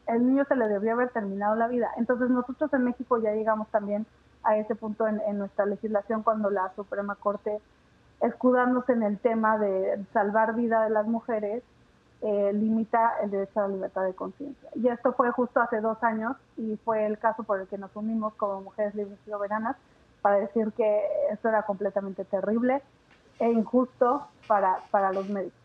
[0.08, 1.91] el niño se le debió haber terminado la vida.
[1.97, 4.05] Entonces nosotros en México ya llegamos también
[4.43, 7.60] a ese punto en, nuestra legislación cuando la Suprema Corte,
[8.22, 11.64] escudándose en el tema de salvar vida de las mujeres,
[12.22, 14.70] eh, limita el derecho a la libertad de conciencia.
[14.76, 17.95] Y esto fue justo hace dos años y fue el caso por el que nos
[17.95, 19.76] unimos como mujeres libres y soberanas
[20.22, 22.82] para decir que esto era completamente terrible
[23.39, 25.60] e injusto para, para los médicos.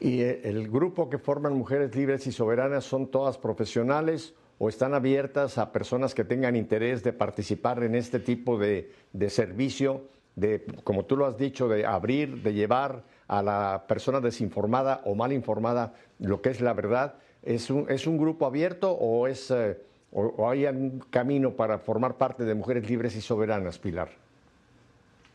[0.00, 4.94] ¿Y eh, el grupo que forman Mujeres Libres y Soberanas son todas profesionales o están
[4.94, 8.92] abiertas a personas que tengan interés de participar en este tipo de,
[9.28, 10.02] servicio,
[10.36, 15.14] de, como tú lo has dicho, de abrir, de llevar a la persona desinformada o
[15.14, 17.14] mal informada lo que es la verdad?
[17.42, 19.78] ¿Es un, es un grupo abierto o, es, eh,
[20.12, 24.10] o, hay un camino para formar parte de Mujeres Libres y Soberanas, Pilar?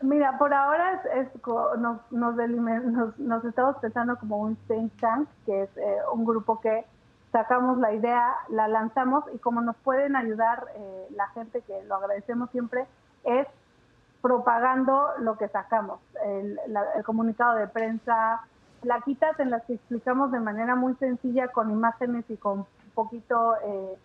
[0.03, 1.29] Mira, por ahora es,
[1.77, 6.83] nos, nos, estamos pensando como un think tank, que es eh, un grupo que
[7.31, 11.95] sacamos la idea, la lanzamos y como nos pueden ayudar eh, la gente, que lo
[11.95, 12.85] agradecemos siempre,
[13.23, 13.47] es
[14.21, 16.59] propagando lo que sacamos, el,
[17.05, 18.41] comunicado de prensa,
[18.81, 23.97] plaquitas en las que explicamos de manera muy sencilla con imágenes y con poquito eh,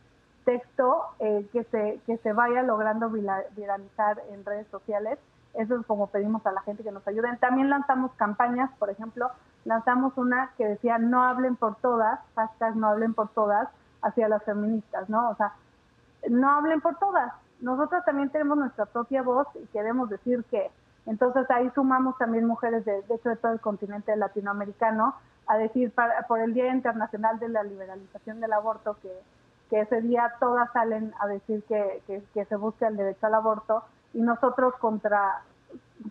[0.45, 5.19] texto que, se, que se vaya logrando viralizar en redes sociales
[5.55, 7.39] eso es como pedimos a la gente que nos ayuden.
[7.39, 9.31] También lanzamos campañas, por ejemplo,
[9.65, 13.69] lanzamos una que decía no hablen por todas, hashtag no hablen por todas,
[14.03, 15.31] hacia las feministas, ¿no?
[15.31, 15.53] O sea,
[16.29, 17.33] no hablen por todas.
[17.61, 20.71] Nosotras también tenemos nuestra propia voz y queremos decir que.
[21.07, 25.15] Entonces ahí sumamos también mujeres de, de hecho de todo el continente latinoamericano
[25.47, 29.11] a decir para, por el Día Internacional de la Liberalización del Aborto que,
[29.71, 33.35] que ese día todas salen a decir que, que, que se busque el derecho al
[33.35, 33.85] aborto
[34.19, 35.43] y nosotros contra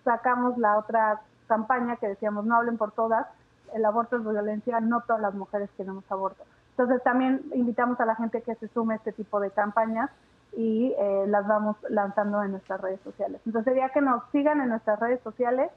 [0.06, 3.28] sacamos la otra campaña que decíamos no hablen por todas,
[3.74, 6.42] el aborto es violencia, no todas las mujeres queremos aborto.
[6.72, 10.10] Entonces también invitamos a la gente que se sume a este tipo de campañas
[10.56, 13.42] y eh, las vamos lanzando en nuestras redes sociales.
[13.46, 15.70] Entonces sería que nos sigan en nuestras redes sociales,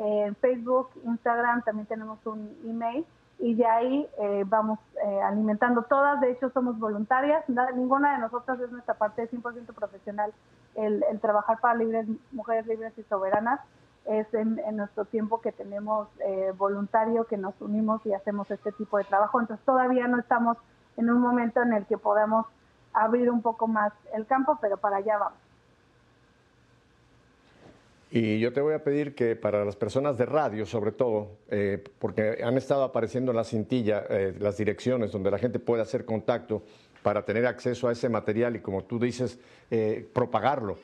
[0.00, 3.06] en Facebook, Instagram, también tenemos un email
[3.40, 6.20] y de ahí eh, vamos eh, alimentando todas.
[6.20, 7.42] De hecho, somos voluntarias,
[7.74, 10.32] ninguna de nosotras es nuestra parte 100% profesional.
[10.74, 13.60] El, trabajar para libres, mujeres libres y soberanas
[14.04, 18.98] es en, nuestro tiempo que tenemos eh, voluntario, que nos unimos y hacemos este tipo
[18.98, 19.40] de trabajo.
[19.40, 20.58] Entonces, todavía no estamos
[20.98, 22.46] en un momento en el que podamos
[22.92, 25.38] abrir un poco más el campo, pero para allá vamos.
[28.12, 31.82] Y yo te voy a pedir que para las personas de radio, sobre todo, eh,
[32.00, 36.04] porque han estado apareciendo en la cintilla eh, las direcciones donde la gente puede hacer
[36.04, 36.64] contacto
[37.04, 39.38] para tener acceso a ese material y, como tú dices,
[39.70, 40.76] eh, propagarlo,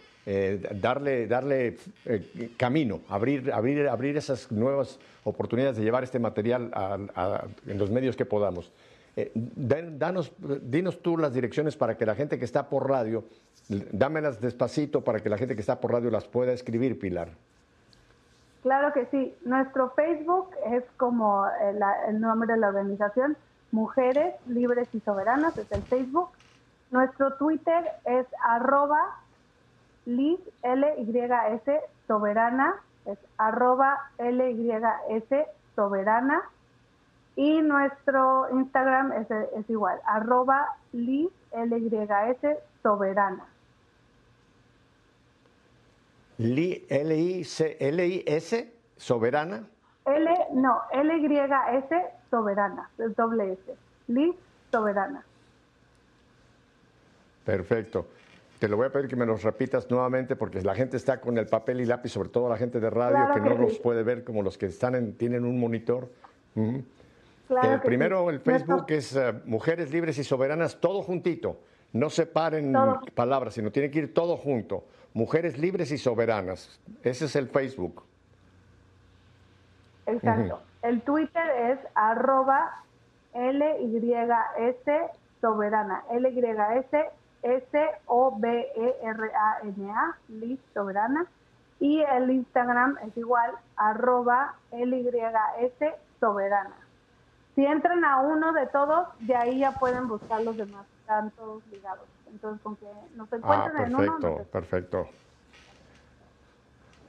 [0.80, 1.76] darle, darle
[2.56, 6.72] camino, abrir, abrir, abrir esas nuevas oportunidades de llevar este material
[7.66, 8.72] en los medios que podamos.
[9.34, 13.24] Danos, dinos tú las direcciones para que la gente que está por radio
[13.68, 17.30] Dámelas despacito para que la gente que está por radio las pueda escribir, Pilar.
[18.62, 19.34] Claro que sí.
[19.44, 23.36] Nuestro Facebook es como el, nombre de la organización,
[23.72, 26.30] Mujeres Libres y Soberanas, es el Facebook.
[26.92, 29.18] Nuestro Twitter es arroba
[30.04, 33.98] Liz, L-Y-S, soberana, es arroba
[35.74, 36.42] soberana.
[37.36, 43.44] Y nuestro Instagram es, es igual, arroba Liz, L-Y-S, soberana.
[46.38, 47.74] L-I-S,
[48.96, 49.68] soberana.
[50.06, 51.96] L, no, L-Y-S,
[52.30, 53.74] soberana, es doble S.
[54.08, 54.34] Liz,
[54.70, 55.24] soberana.
[57.44, 58.06] Perfecto.
[58.58, 61.36] Te lo voy a pedir que me los repitas nuevamente porque la gente está con
[61.36, 64.24] el papel y lápiz, sobre todo la gente de radio que, no los puede ver
[64.24, 66.08] como los que están en, tienen un monitor.
[67.48, 71.58] El primero, el Facebook es eh, Mujeres Libres y Soberanas, todo juntito.
[71.92, 72.74] No separen
[73.14, 74.84] palabras, sino tiene que ir todo junto.
[75.14, 76.78] Mujeres libres y soberanas.
[77.02, 78.02] Ese es el Facebook.
[80.04, 80.60] Exacto.
[80.82, 82.82] El Twitter es arroba
[83.34, 84.84] LYS
[85.40, 86.04] soberana.
[86.12, 86.92] LYS
[87.42, 88.58] S-O-B-E-R-A-N-A,
[90.28, 91.26] Liz Soberana.
[91.80, 96.85] Y el Instagram es igual, arroba LYS Soberana.
[97.56, 101.62] Si entran a uno de todos, de ahí ya pueden buscar los demás están todos
[101.70, 102.04] ligados.
[102.28, 104.18] Entonces, con que nos encuentren ah, en uno...
[104.18, 105.08] Perfecto, perfecto.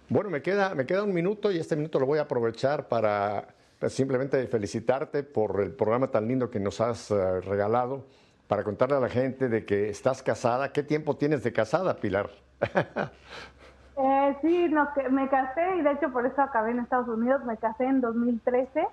[0.08, 3.48] Bueno, me queda, me queda un minuto y este minuto lo voy a aprovechar para
[3.80, 8.06] pues, simplemente felicitarte por el programa tan lindo que nos has eh, regalado,
[8.48, 10.72] para contarle a la gente de que estás casada.
[10.72, 12.30] ¿Qué tiempo tienes de casada, Pilar?
[13.98, 17.44] eh, sí, no, me casé y de hecho por eso acabé en Estados Unidos.
[17.46, 18.88] Me casé en 2013.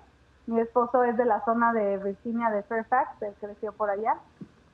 [0.47, 4.17] Mi esposo es de la zona de Virginia, de Fairfax, él creció por allá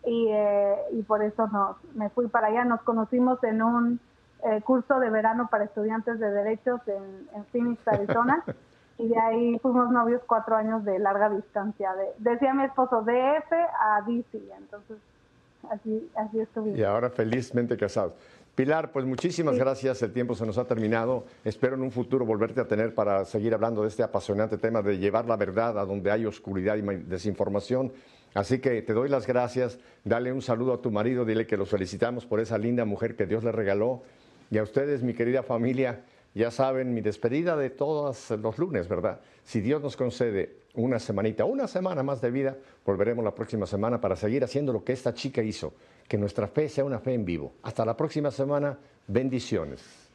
[0.06, 2.66] y, eh, y por eso nos, me fui para allá.
[2.66, 4.00] Nos conocimos en un
[4.44, 8.44] eh, curso de verano para estudiantes de derechos en, en Phoenix, Arizona.
[8.98, 11.94] y de ahí fuimos novios cuatro años de larga distancia.
[11.96, 14.42] De, decía mi esposo, DF a DC.
[14.58, 14.98] Entonces,
[15.70, 16.80] así, así estuvimos.
[16.80, 18.14] Y ahora felizmente casados.
[18.56, 20.02] Pilar, pues muchísimas gracias.
[20.02, 21.26] El tiempo se nos ha terminado.
[21.46, 24.98] Espero en un futuro volverte a tener para seguir hablando de este apasionante tema de
[24.98, 27.94] llevar la verdad a donde hay oscuridad y desinformación.
[28.34, 29.80] Así que te doy las gracias.
[30.04, 31.24] Dale un saludo a tu marido.
[31.24, 34.04] Dile que los felicitamos por esa linda mujer que Dios le regaló.
[34.50, 39.22] Y a ustedes, mi querida familia, ya saben, mi despedida de todos los lunes, ¿verdad?
[39.46, 44.00] Si Dios nos concede una semanita, una semana más de vida, volveremos la próxima semana
[44.00, 45.74] para seguir haciendo lo que esta chica hizo
[46.12, 47.54] que nuestra fe sea una fe en vivo.
[47.64, 48.78] Hasta la próxima semana.
[49.08, 50.11] Bendiciones.